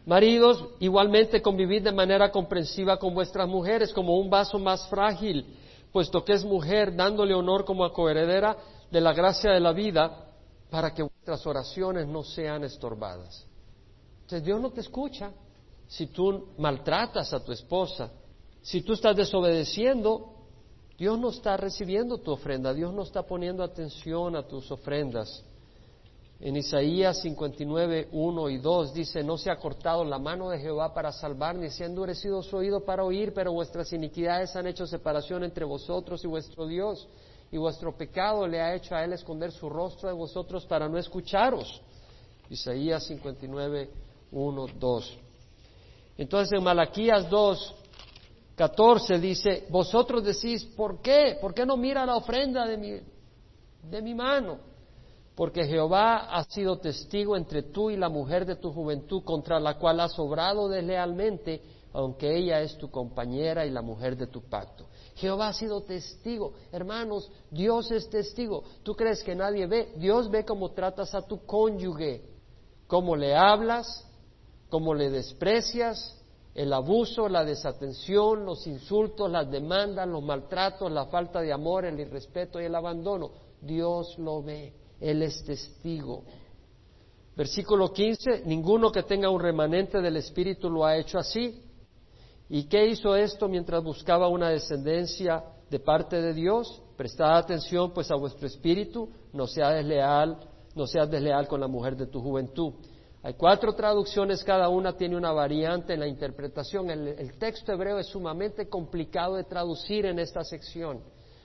[0.06, 5.46] Maridos, igualmente convivid de manera comprensiva con vuestras mujeres como un vaso más frágil,
[5.92, 8.58] puesto que es mujer, dándole honor como a coheredera
[8.90, 10.26] de la gracia de la vida,
[10.72, 13.46] para que vuestras oraciones no sean estorbadas.
[14.22, 15.32] Entonces Dios no te escucha
[15.92, 18.10] si tú maltratas a tu esposa,
[18.62, 20.36] si tú estás desobedeciendo,
[20.98, 25.44] Dios no está recibiendo tu ofrenda, Dios no está poniendo atención a tus ofrendas.
[26.40, 30.94] En Isaías 59, 1 y 2 dice, no se ha cortado la mano de Jehová
[30.94, 34.88] para salvar, ni se ha endurecido su oído para oír, pero vuestras iniquidades han hecho
[34.88, 37.06] separación entre vosotros y vuestro Dios,
[37.52, 40.98] y vuestro pecado le ha hecho a él esconder su rostro de vosotros para no
[40.98, 41.82] escucharos.
[42.50, 43.90] Isaías 59,
[44.32, 45.18] 1, 2.
[46.22, 47.76] Entonces en Malaquías 2,
[48.56, 51.38] 14 dice, vosotros decís, ¿por qué?
[51.42, 52.92] ¿Por qué no mira la ofrenda de mi,
[53.90, 54.72] de mi mano?
[55.36, 59.80] porque Jehová ha sido testigo entre tú y la mujer de tu juventud contra la
[59.80, 61.62] cual has obrado deslealmente,
[61.94, 64.86] aunque ella es tu compañera y la mujer de tu pacto.
[65.16, 66.54] Jehová ha sido testigo.
[66.72, 68.64] Hermanos, Dios es testigo.
[68.84, 69.94] ¿Tú crees que nadie ve?
[69.96, 72.22] Dios ve cómo tratas a tu cónyuge,
[72.86, 74.08] cómo le hablas,
[74.72, 76.18] cómo le desprecias,
[76.56, 82.00] el abuso, la desatención, los insultos, las demandas, los maltratos, la falta de amor, el
[82.00, 83.32] irrespeto y el abandono.
[83.62, 86.24] Dios lo ve, Él es testigo.
[87.36, 91.64] Versículo 15, ninguno que tenga un remanente del Espíritu lo ha hecho así.
[92.50, 96.82] ¿Y qué hizo esto mientras buscaba una descendencia de parte de Dios?
[96.98, 100.38] Prestad atención pues a vuestro espíritu, no seas desleal,
[100.76, 102.74] no seas desleal con la mujer de tu juventud.
[103.24, 106.90] Hay cuatro traducciones, cada una tiene una variante en la interpretación.
[106.90, 111.02] El, texto hebreo es sumamente complicado de traducir en esta sección,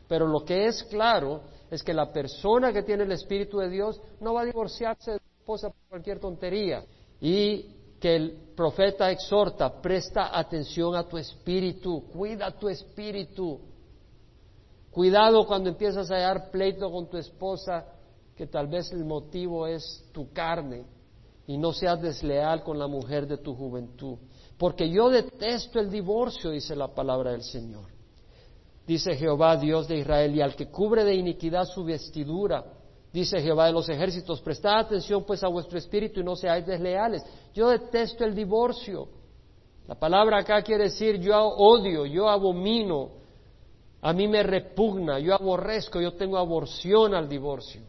[0.09, 4.01] pero lo que es claro es que la persona que tiene el Espíritu de Dios
[4.21, 6.83] no va a divorciarse de su esposa por cualquier tontería.
[7.21, 13.61] Y que el profeta exhorta, presta atención a tu espíritu, cuida tu espíritu.
[14.91, 17.85] Cuidado cuando empiezas a dar pleito con tu esposa,
[18.35, 20.96] que tal vez el motivo es tu carne
[21.47, 24.19] y no seas desleal con la mujer de tu juventud.
[24.59, 27.85] Porque yo detesto el divorcio, dice la palabra del Señor.
[28.87, 32.65] Dice Jehová, Dios de Israel, y al que cubre de iniquidad su vestidura,
[33.13, 37.25] dice Jehová de los ejércitos, prestad atención pues a vuestro espíritu y no seáis desleales.
[37.55, 39.09] Yo detesto el divorcio.
[39.87, 43.11] La palabra acá quiere decir yo odio, yo abomino,
[44.01, 47.83] a mí me repugna, yo aborrezco, yo tengo aborción al divorcio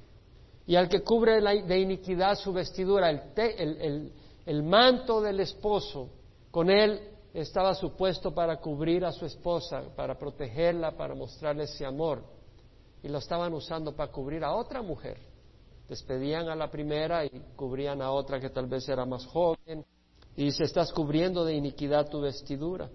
[0.68, 6.10] y al que cubre de iniquidad su vestidura, el, manto del esposo,
[6.52, 7.00] con él
[7.34, 12.22] estaba supuesto para cubrir a su esposa, para protegerla, para mostrarle ese amor.
[13.02, 15.18] Y lo estaban usando para cubrir a otra mujer.
[15.88, 19.86] Despedían a la primera y cubrían a otra que tal vez era más joven.
[20.36, 22.90] Y dice, estás cubriendo de iniquidad tu vestidura.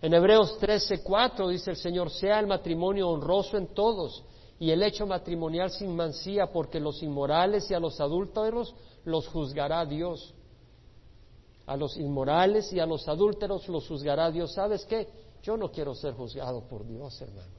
[0.00, 4.24] En Hebreos 13:4 dice el Señor, sea el matrimonio honroso en todos
[4.60, 9.84] y el hecho matrimonial sin mancía, porque los inmorales y a los adúlteros los juzgará
[9.86, 10.34] Dios.
[11.66, 14.54] A los inmorales y a los adúlteros los juzgará Dios.
[14.54, 15.06] ¿Sabes qué?
[15.42, 17.52] Yo no quiero ser juzgado por Dios, hermanos.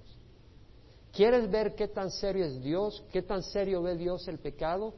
[1.13, 3.03] ¿Quieres ver qué tan serio es Dios?
[3.11, 4.93] ¿Qué tan serio ve Dios el pecado?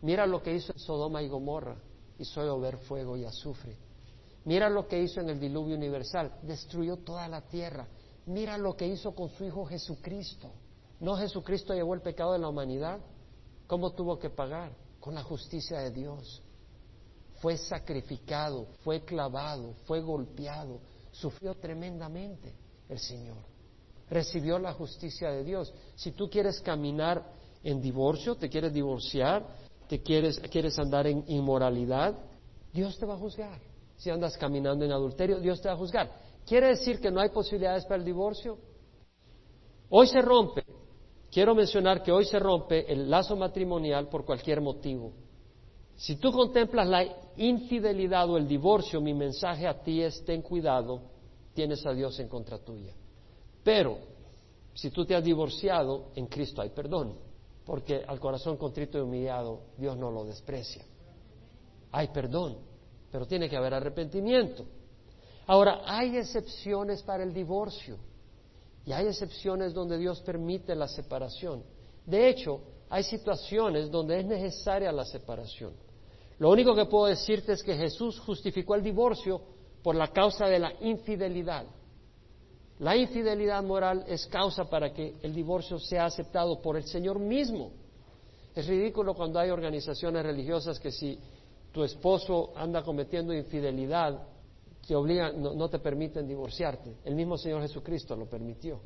[0.00, 1.76] Mira lo que hizo en Sodoma y Gomorra.
[2.18, 3.76] Hizo llover fuego y azufre.
[4.44, 6.32] Mira lo que hizo en el diluvio universal.
[6.42, 7.86] Destruyó toda la tierra.
[8.26, 10.50] Mira lo que hizo con su Hijo Jesucristo.
[11.02, 13.00] ¿No Jesucristo llevó el pecado de la humanidad?
[13.66, 14.70] ¿Cómo tuvo que pagar?
[15.00, 16.40] Con la justicia de Dios.
[17.40, 20.78] Fue sacrificado, fue clavado, fue golpeado,
[21.10, 22.54] sufrió tremendamente
[22.88, 23.38] el Señor.
[24.08, 25.74] Recibió la justicia de Dios.
[25.96, 27.32] Si tú quieres caminar
[27.64, 29.44] en divorcio, te quieres divorciar,
[29.88, 32.16] te quieres, quieres andar en inmoralidad,
[32.72, 33.60] Dios te va a juzgar.
[33.96, 36.12] Si andas caminando en adulterio, Dios te va a juzgar.
[36.46, 38.56] ¿Quiere decir que no hay posibilidades para el divorcio?
[39.88, 40.64] Hoy se rompe,
[41.32, 45.12] quiero mencionar que hoy se rompe el lazo matrimonial por cualquier motivo.
[45.96, 47.04] Si tú contemplas la
[47.36, 51.00] infidelidad o el divorcio, mi mensaje a ti es ten cuidado,
[51.54, 52.92] tienes a Dios en contra tuya.
[53.64, 53.98] Pero
[54.74, 57.14] si tú te has divorciado, en Cristo hay perdón,
[57.64, 60.84] porque al corazón contrito y humillado Dios no lo desprecia.
[61.92, 62.58] Hay perdón,
[63.10, 64.64] pero tiene que haber arrepentimiento.
[65.46, 67.98] Ahora, hay excepciones para el divorcio.
[68.84, 71.62] Y hay excepciones donde Dios permite la separación.
[72.04, 72.60] De hecho,
[72.90, 75.72] hay situaciones donde es necesaria la separación.
[76.38, 79.40] Lo único que puedo decirte es que Jesús justificó el divorcio
[79.82, 81.64] por la causa de la infidelidad.
[82.80, 87.70] La infidelidad moral es causa para que el divorcio sea aceptado por el Señor mismo.
[88.54, 91.18] Es ridículo cuando hay organizaciones religiosas que si
[91.70, 94.20] tu esposo anda cometiendo infidelidad,
[94.86, 96.96] te obligan, no, te permiten divorciarte.
[97.04, 98.80] El mismo Señor Jesucristo lo permitió.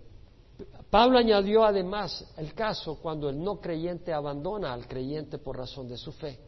[0.90, 5.96] Pablo añadió además el caso cuando el no creyente abandona al creyente por razón de
[5.96, 6.38] su fe.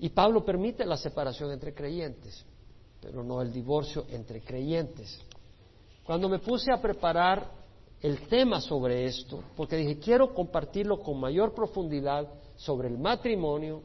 [0.00, 2.44] Y Pablo permite la separación entre creyentes,
[3.00, 5.20] pero no el divorcio entre creyentes.
[6.04, 7.50] Cuando me puse a preparar
[8.00, 13.82] el tema sobre esto, porque dije, quiero compartirlo con mayor profundidad sobre el matrimonio,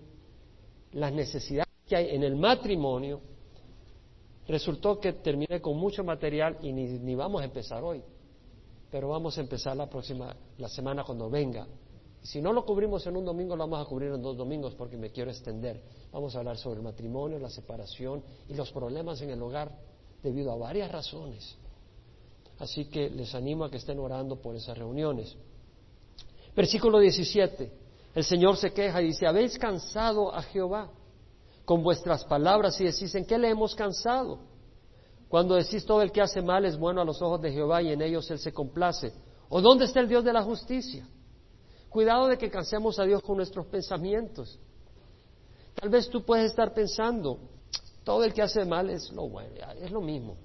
[0.92, 3.22] las necesidades que hay en el matrimonio,
[4.48, 8.04] Resultó que terminé con mucho material y ni, vamos a empezar hoy,
[8.92, 11.66] pero vamos a empezar la próxima, la semana cuando venga.
[12.22, 14.98] Si no lo cubrimos en un domingo, lo vamos a cubrir en dos domingos porque
[14.98, 15.82] me quiero extender.
[16.12, 19.72] Vamos a hablar sobre el matrimonio, la separación y los problemas en el hogar
[20.22, 21.58] debido a varias razones.
[22.60, 25.36] Así que les animo a que estén orando por esas reuniones.
[26.56, 27.72] Versículo 17.
[28.16, 30.90] El Señor se queja y dice, ¿habéis cansado a Jehová?
[31.66, 34.40] Con vuestras palabras y decís, ¿en qué le hemos cansado?
[35.30, 37.92] Cuando decís todo el que hace mal es bueno a los ojos de Jehová y
[37.92, 39.14] en ellos Él se complace.
[39.50, 41.08] ¿O dónde está el Dios de la justicia?
[41.90, 44.60] Cuidado de que cansemos a Dios con nuestros pensamientos.
[45.76, 47.40] Tal vez tú puedes estar pensando,
[48.04, 50.38] todo el que hace mal es lo bueno, es lo mismo.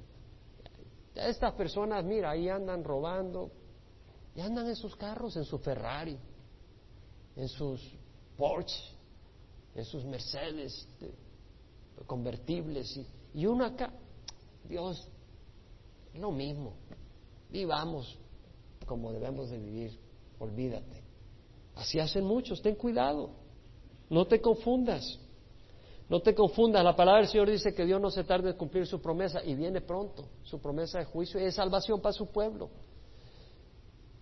[1.14, 3.50] Estas personas, mira, ahí andan robando,
[4.38, 6.16] y andan en sus carros, en su Ferrari,
[7.34, 7.80] en sus
[8.36, 8.94] Porsche,
[9.74, 10.86] en sus Mercedes
[12.06, 13.92] convertibles, y, y uno acá,
[14.68, 15.08] Dios,
[16.14, 16.74] lo mismo.
[17.50, 18.18] Vivamos
[18.86, 19.98] como debemos de vivir,
[20.38, 21.02] olvídate.
[21.76, 23.30] Así hacen muchos, ten cuidado,
[24.10, 25.20] no te confundas.
[26.08, 28.86] No te confundas, la palabra del Señor dice que Dios no se tarde en cumplir
[28.86, 32.70] su promesa y viene pronto, su promesa de juicio y de salvación para su pueblo.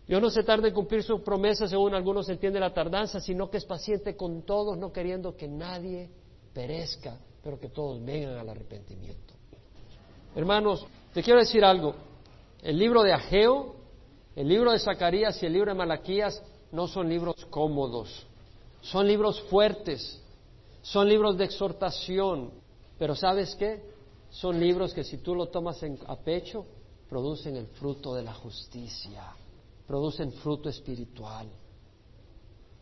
[0.07, 3.57] Dios no se tarda en cumplir su promesa, según algunos entienden la tardanza, sino que
[3.57, 6.09] es paciente con todos, no queriendo que nadie
[6.53, 9.35] perezca, pero que todos vengan al arrepentimiento.
[10.37, 11.95] Hermanos, te quiero decir algo.
[12.63, 13.75] El libro de Ageo,
[14.37, 16.41] el libro de Zacarías y el libro de Malaquías
[16.71, 18.27] no son libros cómodos,
[18.83, 20.23] son libros fuertes,
[20.83, 22.53] son libros de exhortación,
[22.99, 23.83] pero ¿sabes qué?
[24.31, 26.65] Son libros que si tú lo tomas a pecho,
[27.09, 29.35] producen el fruto de la justicia,
[29.87, 31.49] producen fruto espiritual.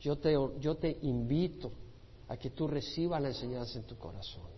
[0.00, 1.72] Yo te, yo te invito
[2.28, 4.48] a que tú recibas la enseñanza en tu corazón,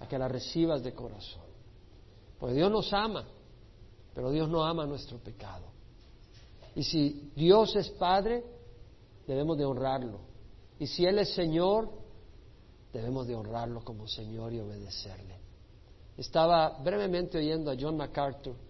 [0.00, 1.44] a que la recibas de corazón.
[2.38, 3.26] Porque Dios nos ama,
[4.14, 5.64] pero Dios no ama nuestro pecado.
[6.74, 8.44] Y si Dios es Padre,
[9.26, 10.20] debemos de honrarlo.
[10.78, 11.90] Y si Él es Señor,
[12.92, 15.36] debemos de honrarlo como Señor y obedecerle.
[16.16, 18.65] Estaba brevemente oyendo a John MacArthur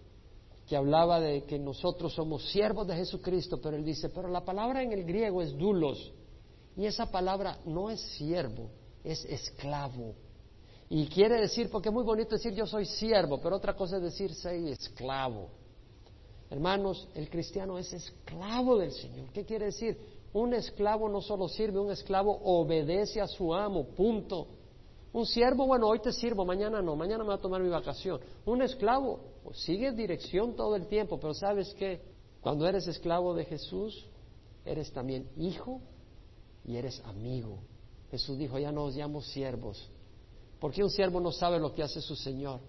[0.67, 4.83] que hablaba de que nosotros somos siervos de Jesucristo, pero él dice, pero la palabra
[4.83, 6.11] en el griego es dulos,
[6.75, 8.69] y esa palabra no es siervo,
[9.03, 10.13] es esclavo.
[10.89, 14.03] Y quiere decir, porque es muy bonito decir yo soy siervo, pero otra cosa es
[14.03, 15.49] decir soy esclavo.
[16.49, 19.31] Hermanos, el cristiano es esclavo del Señor.
[19.33, 19.97] ¿Qué quiere decir?
[20.33, 24.47] Un esclavo no solo sirve, un esclavo obedece a su amo, punto.
[25.13, 28.19] Un siervo, bueno, hoy te sirvo, mañana no, mañana me va a tomar mi vacación.
[28.45, 32.01] Un esclavo pues, sigue dirección todo el tiempo, pero sabes que
[32.41, 34.05] cuando eres esclavo de Jesús,
[34.65, 35.81] eres también hijo
[36.65, 37.59] y eres amigo.
[38.11, 39.89] Jesús dijo, ya no os llamo siervos,
[40.59, 42.59] porque un siervo no sabe lo que hace su Señor,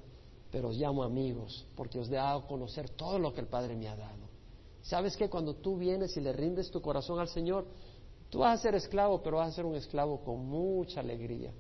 [0.51, 3.77] pero os llamo amigos, porque os he dado a conocer todo lo que el Padre
[3.77, 4.29] me ha dado.
[4.83, 7.67] ¿Sabes que cuando tú vienes y le rindes tu corazón al Señor,
[8.31, 11.53] tú vas a ser esclavo, pero vas a ser un esclavo con mucha alegría.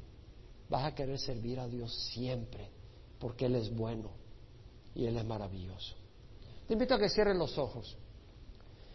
[0.68, 2.70] Vas a querer servir a Dios siempre,
[3.18, 4.10] porque Él es bueno
[4.94, 5.94] y Él es maravilloso.
[6.66, 7.96] Te invito a que cierres los ojos.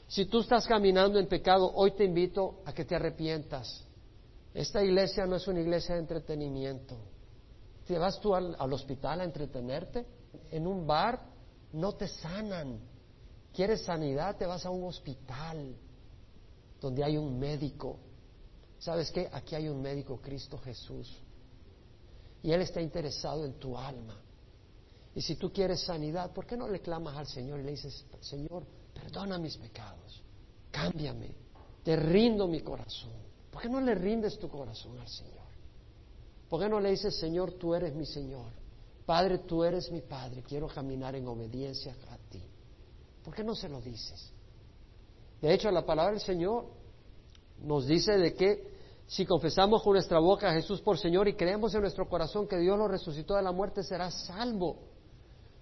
[0.08, 3.84] Si tú estás caminando en pecado, hoy te invito a que te arrepientas.
[4.54, 6.96] Esta iglesia no es una iglesia de entretenimiento.
[7.88, 10.06] ¿Te vas tú al, al hospital a entretenerte?
[10.52, 11.20] En un bar
[11.72, 12.80] no te sanan
[13.54, 14.36] ¿Quieres sanidad?
[14.36, 15.76] Te vas a un hospital
[16.82, 18.00] donde hay un médico.
[18.80, 19.30] ¿Sabes qué?
[19.32, 21.22] Aquí hay un médico, Cristo Jesús.
[22.44, 24.20] Y Él está interesado en tu alma.
[25.16, 28.06] Y si tú quieres sanidad, ¿por qué no le clamas al Señor y le dices,
[28.20, 28.64] Señor,
[28.94, 30.22] perdona mis pecados,
[30.72, 31.34] cámbiame,
[31.84, 33.14] te rindo mi corazón?
[33.52, 35.44] ¿Por qué no le rindes tu corazón al Señor?
[36.50, 38.52] ¿Por qué no le dices, Señor, tú eres mi Señor?
[39.06, 42.41] Padre, tú eres mi Padre, quiero caminar en obediencia a ti.
[43.24, 44.32] ¿Por qué no se lo dices?
[45.41, 46.66] De hecho, la palabra del Señor
[47.62, 48.73] nos dice de que
[49.08, 52.58] si confesamos con nuestra boca a Jesús por Señor y creemos en nuestro corazón que
[52.58, 54.78] Dios lo resucitó de la muerte, será salvo.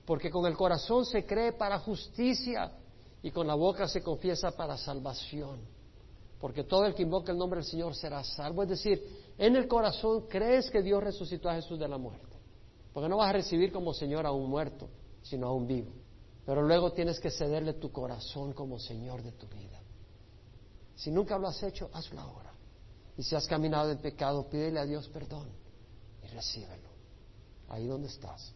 [0.05, 2.71] Porque con el corazón se cree para justicia
[3.21, 5.59] y con la boca se confiesa para salvación.
[6.39, 8.63] Porque todo el que invoca el nombre del Señor será salvo.
[8.63, 9.01] Es decir,
[9.37, 12.37] en el corazón crees que Dios resucitó a Jesús de la muerte.
[12.93, 14.89] Porque no vas a recibir como Señor a un muerto,
[15.21, 15.91] sino a un vivo.
[16.45, 19.79] Pero luego tienes que cederle tu corazón como Señor de tu vida.
[20.95, 22.50] Si nunca lo has hecho, hazlo ahora.
[23.21, 25.47] Y si has caminado en pecado, pídele a Dios perdón
[26.23, 26.89] y recíbelo.
[27.69, 28.51] Ahí donde estás.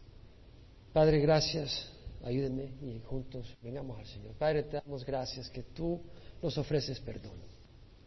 [0.92, 1.88] Padre, gracias.
[2.24, 4.34] Ayúdenme y juntos vengamos al Señor.
[4.34, 6.02] Padre, te damos gracias que tú
[6.42, 7.38] nos ofreces perdón.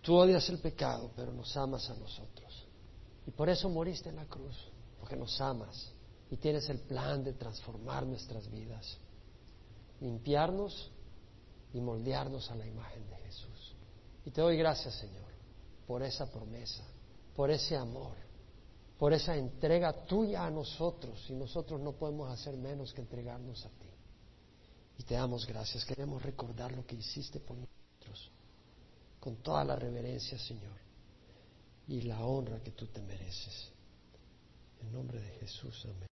[0.02, 2.68] Tú odias el pecado, pero nos amas a nosotros.
[3.26, 5.94] Y por eso moriste en la cruz, porque nos amas
[6.30, 8.98] y tienes el plan de transformar nuestras vidas
[10.02, 10.92] limpiarnos
[11.74, 13.76] y moldearnos a la imagen de Jesús.
[14.26, 15.29] Y te doy gracias, Señor,
[15.90, 16.84] por esa promesa,
[17.36, 18.16] por ese amor,
[19.00, 23.70] por esa entrega tuya a nosotros, y nosotros no podemos hacer menos que entregarnos a
[23.70, 23.90] ti.
[25.00, 28.30] Y te damos gracias, queremos recordar lo que hiciste por nosotros,
[29.20, 30.78] con toda la reverencia, Señor,
[31.88, 33.72] y la honra que tú te mereces.
[34.84, 36.08] En nombre de Jesús, amén.